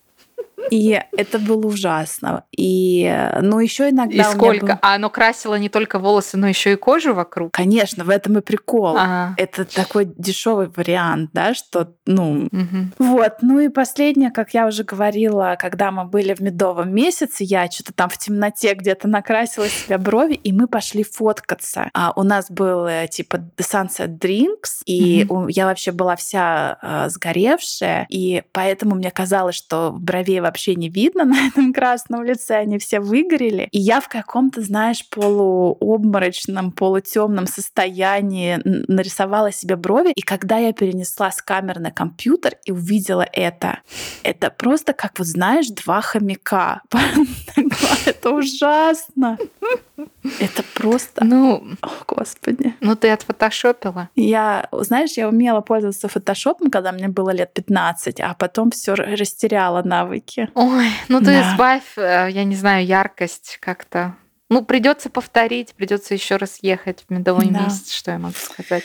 И 0.70 1.00
это 1.16 1.38
было 1.38 1.66
ужасно. 1.66 2.44
И, 2.56 3.12
ну, 3.40 3.58
еще 3.60 3.90
иногда... 3.90 4.14
И 4.14 4.34
сколько? 4.34 4.66
Был... 4.66 4.74
А 4.82 4.94
оно 4.94 5.10
красило 5.10 5.54
не 5.56 5.68
только 5.68 5.98
волосы, 5.98 6.36
но 6.36 6.48
еще 6.48 6.72
и 6.72 6.76
кожу 6.76 7.14
вокруг? 7.14 7.52
Конечно, 7.52 8.04
в 8.04 8.10
этом 8.10 8.38
и 8.38 8.40
прикол. 8.40 8.96
Ага. 8.96 9.34
Это 9.36 9.64
такой 9.64 10.04
дешевый 10.16 10.68
вариант, 10.74 11.30
да, 11.32 11.54
что, 11.54 11.94
ну... 12.06 12.48
Угу. 12.50 13.06
Вот. 13.06 13.34
Ну 13.42 13.60
и 13.60 13.68
последнее, 13.68 14.30
как 14.30 14.54
я 14.54 14.66
уже 14.66 14.84
говорила, 14.84 15.56
когда 15.58 15.90
мы 15.90 16.04
были 16.04 16.34
в 16.34 16.40
медовом 16.40 16.92
месяце, 16.92 17.44
я 17.44 17.70
что-то 17.70 17.92
там 17.92 18.08
в 18.08 18.18
темноте 18.18 18.74
где-то 18.74 19.08
накрасила 19.08 19.68
себе 19.68 19.98
брови, 19.98 20.34
и 20.34 20.52
мы 20.52 20.66
пошли 20.66 21.04
фоткаться. 21.04 21.90
А 21.94 22.12
у 22.16 22.22
нас 22.22 22.50
был 22.50 22.86
э, 22.86 23.08
типа 23.08 23.36
Sunset 23.58 24.18
Drinks, 24.18 24.82
и 24.84 25.26
угу. 25.28 25.48
я 25.48 25.66
вообще 25.66 25.92
была 25.92 26.16
вся 26.16 26.78
э, 26.82 27.08
сгоревшая, 27.08 28.06
и 28.08 28.42
поэтому 28.52 28.94
мне 28.94 29.10
казалось, 29.10 29.54
что 29.54 29.92
бровей 29.92 30.40
вообще 30.50 30.74
не 30.74 30.88
видно 30.88 31.24
на 31.32 31.46
этом 31.46 31.72
красном 31.72 32.24
лице, 32.24 32.56
они 32.56 32.78
все 32.78 33.00
выгорели. 33.00 33.68
И 33.70 33.78
я 33.78 34.00
в 34.00 34.08
каком-то, 34.08 34.62
знаешь, 34.62 35.08
полуобморочном, 35.08 36.72
полутемном 36.72 37.46
состоянии 37.46 38.60
нарисовала 38.64 39.52
себе 39.52 39.76
брови. 39.76 40.12
И 40.14 40.22
когда 40.22 40.58
я 40.58 40.72
перенесла 40.72 41.30
с 41.30 41.40
камеры 41.40 41.80
на 41.80 41.90
компьютер 41.90 42.56
и 42.64 42.72
увидела 42.72 43.26
это, 43.32 43.78
это 44.22 44.50
просто 44.50 44.92
как, 44.92 45.18
вот 45.18 45.26
знаешь, 45.26 45.68
два 45.68 46.00
хомяка. 46.00 46.82
Это 48.06 48.30
ужасно. 48.30 49.38
Это 50.38 50.62
просто... 50.74 51.24
Ну, 51.24 51.64
О, 51.82 51.88
господи. 52.06 52.74
Ну, 52.80 52.96
ты 52.96 53.10
отфотошопила. 53.10 54.08
Я, 54.16 54.68
знаешь, 54.72 55.12
я 55.16 55.28
умела 55.28 55.60
пользоваться 55.60 56.08
фотошопом, 56.08 56.70
когда 56.70 56.92
мне 56.92 57.08
было 57.08 57.30
лет 57.30 57.52
15, 57.52 58.20
а 58.20 58.34
потом 58.34 58.70
все 58.70 58.94
растеряла 58.94 59.82
навыки. 59.82 60.39
Ой, 60.54 60.88
ну 61.08 61.18
ты 61.18 61.26
да. 61.26 61.52
избавь, 61.52 61.96
э, 61.96 62.28
я 62.30 62.44
не 62.44 62.56
знаю, 62.56 62.86
яркость 62.86 63.58
как-то. 63.60 64.14
Ну, 64.48 64.64
придется 64.64 65.10
повторить, 65.10 65.74
придется 65.74 66.14
еще 66.14 66.36
раз 66.36 66.58
ехать 66.60 67.04
в 67.08 67.12
медовый 67.12 67.48
да. 67.48 67.60
месяц, 67.60 67.92
что 67.92 68.10
я 68.10 68.18
могу 68.18 68.34
сказать. 68.34 68.82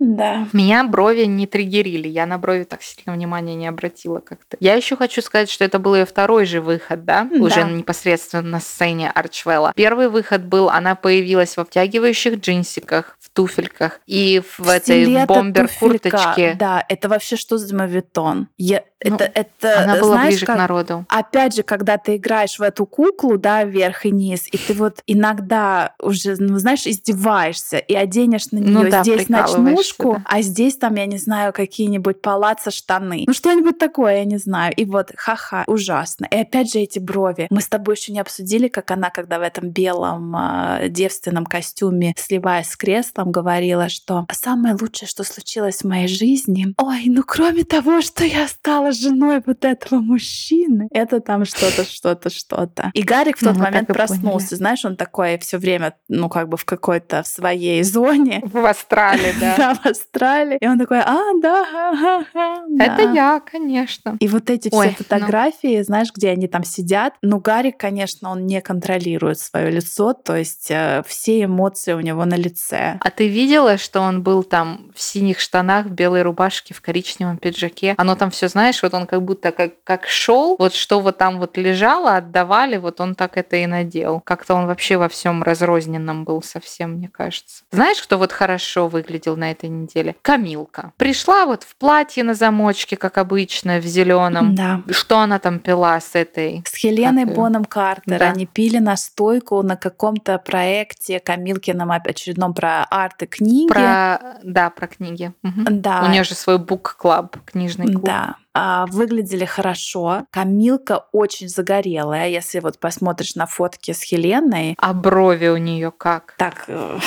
Да. 0.00 0.48
Меня 0.52 0.84
брови 0.84 1.22
не 1.24 1.46
триггерили, 1.46 2.08
я 2.08 2.26
на 2.26 2.36
брови 2.36 2.64
так 2.64 2.82
сильно 2.82 3.12
внимания 3.12 3.54
не 3.54 3.68
обратила 3.68 4.18
как-то. 4.18 4.56
Я 4.58 4.74
еще 4.74 4.96
хочу 4.96 5.22
сказать, 5.22 5.48
что 5.48 5.64
это 5.64 5.78
был 5.78 5.94
ее 5.94 6.04
второй 6.04 6.46
же 6.46 6.60
выход, 6.60 7.04
да, 7.04 7.28
да. 7.30 7.36
уже 7.36 7.62
непосредственно 7.62 8.42
на 8.42 8.60
сцене 8.60 9.10
Арчвелла. 9.10 9.72
Первый 9.76 10.08
выход 10.08 10.44
был, 10.44 10.68
она 10.68 10.96
появилась 10.96 11.56
в 11.56 11.60
обтягивающих 11.60 12.40
джинсиках, 12.40 13.13
туфельках 13.34 14.00
и 14.06 14.42
в 14.58 14.68
этой 14.68 15.26
бомбер-курточке. 15.26 16.54
Да, 16.58 16.84
это 16.88 17.08
вообще 17.08 17.36
что 17.36 17.58
за 17.58 17.74
мавитон? 17.74 18.48
Я, 18.56 18.84
ну, 19.04 19.16
это, 19.16 19.30
это, 19.34 19.82
она 19.82 19.96
была 19.96 20.14
знаешь, 20.14 20.34
ближе 20.34 20.46
как, 20.46 20.56
к 20.56 20.58
народу. 20.58 21.04
Опять 21.08 21.56
же, 21.56 21.62
когда 21.62 21.98
ты 21.98 22.16
играешь 22.16 22.58
в 22.58 22.62
эту 22.62 22.86
куклу, 22.86 23.36
да, 23.36 23.64
вверх 23.64 24.06
и 24.06 24.10
низ, 24.10 24.46
и 24.50 24.56
ты 24.56 24.72
вот 24.72 25.02
иногда 25.06 25.94
уже, 26.00 26.36
ну, 26.38 26.58
знаешь, 26.58 26.86
издеваешься 26.86 27.78
и 27.78 27.94
оденешь 27.94 28.52
на 28.52 28.58
нее 28.58 28.70
ну, 28.70 28.90
да, 28.90 29.02
здесь 29.02 29.28
ночнушку, 29.28 30.14
да. 30.14 30.22
а 30.26 30.42
здесь 30.42 30.76
там, 30.76 30.94
я 30.94 31.06
не 31.06 31.18
знаю, 31.18 31.52
какие-нибудь 31.52 32.22
палаца 32.22 32.70
штаны. 32.70 33.24
Ну, 33.26 33.34
что-нибудь 33.34 33.78
такое, 33.78 34.18
я 34.18 34.24
не 34.24 34.38
знаю. 34.38 34.72
И 34.76 34.84
вот, 34.84 35.10
ха-ха, 35.16 35.64
ужасно. 35.66 36.26
И 36.30 36.36
опять 36.36 36.72
же 36.72 36.78
эти 36.78 36.98
брови. 36.98 37.48
Мы 37.50 37.60
с 37.60 37.68
тобой 37.68 37.96
еще 37.96 38.12
не 38.12 38.20
обсудили, 38.20 38.68
как 38.68 38.90
она, 38.92 39.10
когда 39.10 39.38
в 39.38 39.42
этом 39.42 39.70
белом 39.70 40.34
э, 40.36 40.88
девственном 40.88 41.46
костюме, 41.46 42.14
сливаясь 42.16 42.68
с 42.68 42.76
креслом, 42.76 43.23
говорила, 43.30 43.88
что 43.88 44.26
самое 44.32 44.76
лучшее, 44.80 45.08
что 45.08 45.24
случилось 45.24 45.82
в 45.82 45.84
моей 45.84 46.08
жизни, 46.08 46.74
ой, 46.78 47.04
ну 47.06 47.22
кроме 47.26 47.64
того, 47.64 48.00
что 48.00 48.24
я 48.24 48.48
стала 48.48 48.92
женой 48.92 49.42
вот 49.44 49.64
этого 49.64 50.00
мужчины. 50.00 50.88
Это 50.90 51.20
там 51.20 51.44
что-то, 51.44 51.84
что-то, 51.84 52.30
что-то. 52.30 52.90
И 52.94 53.02
Гарик 53.02 53.36
в 53.36 53.40
тот 53.40 53.56
ну, 53.56 53.62
момент 53.62 53.88
проснулся. 53.88 54.48
Поняли. 54.48 54.58
Знаешь, 54.58 54.84
он 54.84 54.96
такой 54.96 55.38
все 55.38 55.58
время, 55.58 55.96
ну, 56.08 56.28
как 56.28 56.48
бы 56.48 56.56
в 56.56 56.64
какой-то 56.64 57.22
в 57.22 57.26
своей 57.26 57.82
зоне. 57.82 58.42
В 58.44 58.64
Австралии, 58.64 59.34
да. 59.40 59.54
Да, 59.64 59.74
в 59.74 59.86
Австралии. 59.86 60.58
И 60.60 60.66
он 60.66 60.78
такой, 60.78 61.00
а, 61.00 61.20
да, 61.40 61.64
ха, 61.64 62.24
ха, 62.32 62.64
Это 62.78 63.02
я, 63.14 63.40
конечно. 63.40 64.16
И 64.20 64.28
вот 64.28 64.50
эти 64.50 64.68
все 64.68 64.84
ну. 64.84 64.90
фотографии, 64.90 65.82
знаешь, 65.82 66.08
где 66.14 66.30
они 66.30 66.48
там 66.48 66.64
сидят. 66.64 67.14
Ну, 67.22 67.38
Гарик, 67.38 67.78
конечно, 67.78 68.30
он 68.30 68.46
не 68.46 68.60
контролирует 68.60 69.38
свое 69.38 69.70
лицо, 69.70 70.12
то 70.12 70.36
есть 70.36 70.70
э, 70.70 71.02
все 71.06 71.44
эмоции 71.44 71.92
у 71.92 72.00
него 72.00 72.24
на 72.24 72.34
лице. 72.34 72.98
А 73.00 73.10
ты 73.16 73.28
видела, 73.28 73.78
что 73.78 74.00
он 74.00 74.22
был 74.22 74.42
там 74.42 74.90
в 74.94 75.00
синих 75.00 75.40
штанах, 75.40 75.86
в 75.86 75.90
белой 75.90 76.22
рубашке, 76.22 76.74
в 76.74 76.80
коричневом 76.80 77.38
пиджаке? 77.38 77.94
Оно 77.96 78.14
там 78.14 78.30
все, 78.30 78.48
знаешь, 78.48 78.82
вот 78.82 78.94
он 78.94 79.06
как 79.06 79.22
будто 79.22 79.52
как, 79.52 79.72
как 79.84 80.06
шел, 80.06 80.56
вот 80.58 80.74
что 80.74 81.00
вот 81.00 81.18
там 81.18 81.38
вот 81.38 81.56
лежало, 81.56 82.16
отдавали, 82.16 82.76
вот 82.76 83.00
он 83.00 83.14
так 83.14 83.36
это 83.36 83.56
и 83.56 83.66
надел. 83.66 84.20
Как-то 84.20 84.54
он 84.54 84.66
вообще 84.66 84.96
во 84.96 85.08
всем 85.08 85.42
разрозненном 85.42 86.24
был 86.24 86.42
совсем, 86.42 86.92
мне 86.92 87.08
кажется. 87.08 87.64
Знаешь, 87.70 88.02
кто 88.02 88.18
вот 88.18 88.32
хорошо 88.32 88.88
выглядел 88.88 89.36
на 89.36 89.50
этой 89.50 89.68
неделе? 89.68 90.16
Камилка. 90.22 90.92
Пришла 90.96 91.46
вот 91.46 91.62
в 91.62 91.76
платье 91.76 92.24
на 92.24 92.34
замочке, 92.34 92.96
как 92.96 93.18
обычно, 93.18 93.78
в 93.78 93.84
зеленом. 93.84 94.54
Да. 94.54 94.82
Что 94.90 95.18
она 95.18 95.38
там 95.38 95.58
пила 95.58 96.00
с 96.00 96.14
этой? 96.14 96.62
С 96.66 96.74
Хеленой 96.74 97.24
как... 97.24 97.34
Боном 97.34 97.64
Картер. 97.64 98.18
Да. 98.18 98.30
Они 98.30 98.46
пили 98.46 98.78
настойку 98.78 99.62
на 99.62 99.76
каком-то 99.76 100.38
проекте 100.38 101.20
Камилкином 101.20 101.90
очередном 101.90 102.54
про 102.54 102.84
арты 103.04 103.26
книги. 103.26 103.68
Про, 103.68 104.38
да, 104.42 104.70
про 104.70 104.86
книги. 104.86 105.32
Угу. 105.42 105.64
Да. 105.70 106.04
У 106.06 106.10
нее 106.10 106.24
же 106.24 106.34
свой 106.34 106.58
бук-клаб, 106.58 107.36
книжный 107.44 107.86
клуб. 107.86 108.04
Да 108.04 108.36
выглядели 108.54 109.44
хорошо. 109.44 110.26
Камилка 110.30 111.06
очень 111.12 111.48
загорелая, 111.48 112.28
если 112.28 112.60
вот 112.60 112.78
посмотришь 112.78 113.34
на 113.34 113.46
фотки 113.46 113.92
с 113.92 114.02
Хеленой. 114.02 114.76
А 114.78 114.92
брови 114.92 115.48
у 115.48 115.56
нее 115.56 115.90
как? 115.90 116.34
Так. 116.38 116.64
Э, 116.68 116.98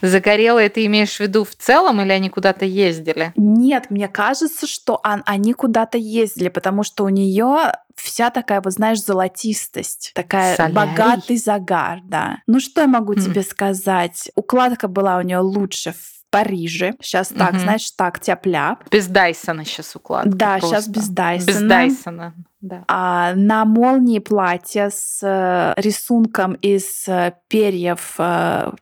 загорелая 0.00 0.68
ты 0.68 0.86
имеешь 0.86 1.16
в 1.16 1.20
виду 1.20 1.44
в 1.44 1.54
целом 1.54 2.00
или 2.00 2.12
они 2.12 2.28
куда-то 2.28 2.64
ездили? 2.64 3.32
Нет, 3.36 3.90
мне 3.90 4.08
кажется, 4.08 4.66
что 4.66 5.00
они 5.02 5.52
куда-то 5.54 5.98
ездили, 5.98 6.48
потому 6.48 6.82
что 6.82 7.04
у 7.04 7.08
нее 7.08 7.72
вся 7.96 8.30
такая, 8.30 8.60
вот 8.60 8.72
знаешь, 8.72 9.02
золотистость, 9.02 10.12
такая 10.14 10.56
Солярий. 10.56 10.74
богатый 10.74 11.36
загар, 11.36 12.00
да. 12.04 12.38
Ну 12.46 12.60
что 12.60 12.82
я 12.82 12.86
могу 12.86 13.14
mm. 13.14 13.20
тебе 13.22 13.42
сказать? 13.42 14.30
Укладка 14.34 14.88
была 14.88 15.18
у 15.18 15.22
нее 15.22 15.38
лучше 15.38 15.92
в 15.92 16.21
Париже. 16.32 16.94
Сейчас 17.02 17.30
угу. 17.30 17.38
так, 17.38 17.58
знаешь, 17.58 17.90
так, 17.90 18.18
тяп-ляп. 18.18 18.88
Без 18.90 19.06
Дайсона 19.06 19.66
сейчас 19.66 19.94
укладка. 19.94 20.30
Да, 20.30 20.58
просто. 20.58 20.68
сейчас 20.68 20.88
без 20.88 21.08
Дайсона. 21.08 21.46
Без 21.46 21.60
Дайсона. 21.60 22.34
Да. 22.62 22.84
А, 22.88 23.34
на 23.34 23.64
молнии 23.66 24.18
платье 24.18 24.90
с 24.90 25.18
э, 25.22 25.74
рисунком 25.76 26.54
из 26.54 27.06
э, 27.06 27.34
перьев 27.48 28.14
э, 28.18 28.72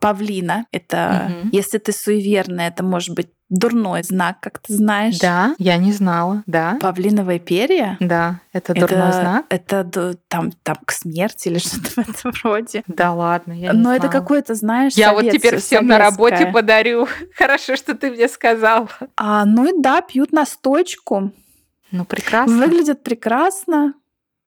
павлина. 0.00 0.66
Это, 0.72 1.30
угу. 1.30 1.48
если 1.52 1.78
ты 1.78 1.92
суеверная, 1.92 2.68
это 2.68 2.82
может 2.82 3.14
быть 3.14 3.28
дурной 3.48 4.02
знак, 4.02 4.40
как 4.40 4.58
ты 4.58 4.74
знаешь. 4.74 5.18
Да, 5.18 5.54
я 5.58 5.76
не 5.78 5.92
знала, 5.92 6.42
да. 6.46 6.78
Павлиновые 6.80 7.38
перья? 7.38 7.96
Да, 8.00 8.40
это 8.52 8.74
дурной 8.74 9.08
это, 9.08 9.20
знак. 9.20 9.46
Это 9.48 10.18
там, 10.28 10.52
там 10.62 10.76
к 10.84 10.92
смерти 10.92 11.48
или 11.48 11.58
что-то 11.58 12.02
в 12.02 12.08
этом 12.08 12.32
роде. 12.44 12.82
Да 12.86 13.12
ладно, 13.12 13.52
я 13.52 13.72
не 13.72 13.78
Но 13.78 13.82
знала. 13.82 13.96
это 13.96 14.08
какое-то, 14.08 14.54
знаешь, 14.54 14.94
Я 14.94 15.10
совет, 15.10 15.24
вот 15.24 15.32
теперь 15.32 15.56
всем 15.58 15.86
на 15.86 15.98
работе 15.98 16.46
подарю. 16.46 17.08
Хорошо, 17.34 17.76
что 17.76 17.94
ты 17.94 18.10
мне 18.10 18.28
сказал. 18.28 18.90
А, 19.16 19.44
ну 19.44 19.64
и 19.66 19.80
да, 19.80 20.02
пьют 20.02 20.32
настойку. 20.32 21.32
Ну, 21.90 22.04
прекрасно. 22.04 22.54
Выглядят 22.58 23.02
прекрасно, 23.02 23.94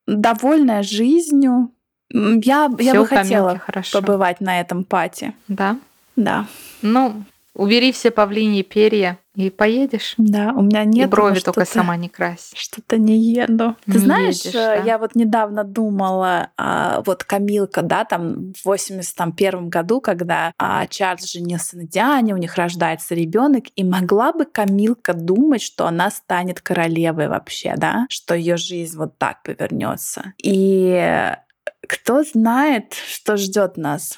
довольная 0.06 0.84
жизнью. 0.84 1.72
Я, 2.13 2.69
я 2.80 2.93
бы 2.93 3.08
хотела 3.08 3.58
хорошо. 3.60 4.00
побывать 4.00 4.41
на 4.41 4.60
этом 4.60 4.84
пати. 4.84 5.34
Да? 5.47 5.78
Да. 6.15 6.45
Ну, 6.82 7.24
Убери 7.54 7.91
все 7.91 8.12
павлиньи 8.12 8.62
перья 8.62 9.17
и 9.36 9.50
поедешь. 9.50 10.13
Да, 10.17 10.54
у 10.56 10.62
меня 10.62 10.86
нет. 10.86 11.08
И 11.08 11.10
брови 11.10 11.39
только 11.39 11.65
сама 11.65 11.97
не 11.97 12.08
крась. 12.08 12.52
Что-то 12.56 12.97
не 12.97 13.17
еду. 13.17 13.76
Ты 13.86 13.91
не 13.91 13.97
знаешь, 13.97 14.38
едешь, 14.38 14.54
да? 14.54 14.76
я 14.76 14.97
вот 14.97 15.15
недавно 15.15 15.65
думала, 15.65 16.52
а, 16.58 17.02
вот 17.06 17.26
Камилка, 17.26 17.82
да, 17.82 18.06
там 18.06 18.54
в 18.54 18.65
81 18.65 19.67
году, 19.67 20.00
когда 20.00 20.54
а, 20.58 20.88
Чарльз 20.88 21.30
женился 21.30 21.76
на 21.76 21.84
Диане, 21.84 22.34
у 22.34 22.38
них 22.38 22.56
рождается 22.56 23.15
ребенок, 23.15 23.65
и 23.76 23.84
могла 23.84 24.32
бы 24.32 24.45
Камилка 24.45 25.13
думать, 25.13 25.62
что 25.62 25.88
она 25.88 26.10
станет 26.10 26.62
королевой 26.62 27.28
вообще, 27.28 27.74
да, 27.76 28.06
что 28.10 28.34
ее 28.34 28.56
жизнь 28.56 28.97
вот 28.97 29.17
так 29.17 29.43
повернется. 29.43 30.34
И 30.41 31.36
кто 31.92 32.24
знает, 32.24 32.94
что 32.94 33.36
ждет 33.36 33.76
нас. 33.76 34.18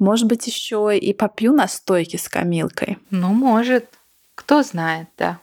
Может 0.00 0.26
быть, 0.26 0.44
еще 0.48 0.98
и 0.98 1.12
попью 1.14 1.52
настойки 1.52 2.16
с 2.16 2.28
камилкой. 2.28 2.98
Ну, 3.10 3.28
может. 3.28 3.86
Кто 4.34 4.64
знает, 4.64 5.06
да. 5.16 5.38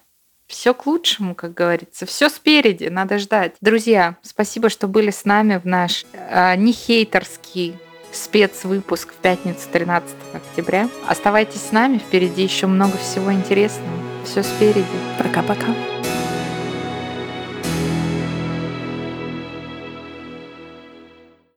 Все 0.48 0.74
к 0.74 0.86
лучшему, 0.86 1.36
как 1.36 1.54
говорится. 1.54 2.06
Все 2.06 2.28
спереди, 2.28 2.86
надо 2.86 3.18
ждать. 3.18 3.56
Друзья, 3.62 4.18
спасибо, 4.24 4.70
что 4.70 4.90
были 4.90 5.10
с 5.10 5.24
нами 5.24 5.58
в 5.58 5.66
наш 5.66 6.06
э, 6.12 6.58
не 6.58 6.74
хейтерский 6.74 7.78
спецвыпуск 8.12 9.14
в 9.14 9.16
пятницу 9.16 9.70
13 9.72 10.16
октября. 10.34 10.90
Оставайтесь 11.08 11.62
с 11.62 11.72
нами, 11.72 11.98
впереди 11.98 12.44
еще 12.44 12.68
много 12.68 12.98
всего 12.98 13.32
интересного. 13.32 13.98
Все 14.26 14.44
спереди. 14.44 14.86
Пока-пока. 15.18 15.97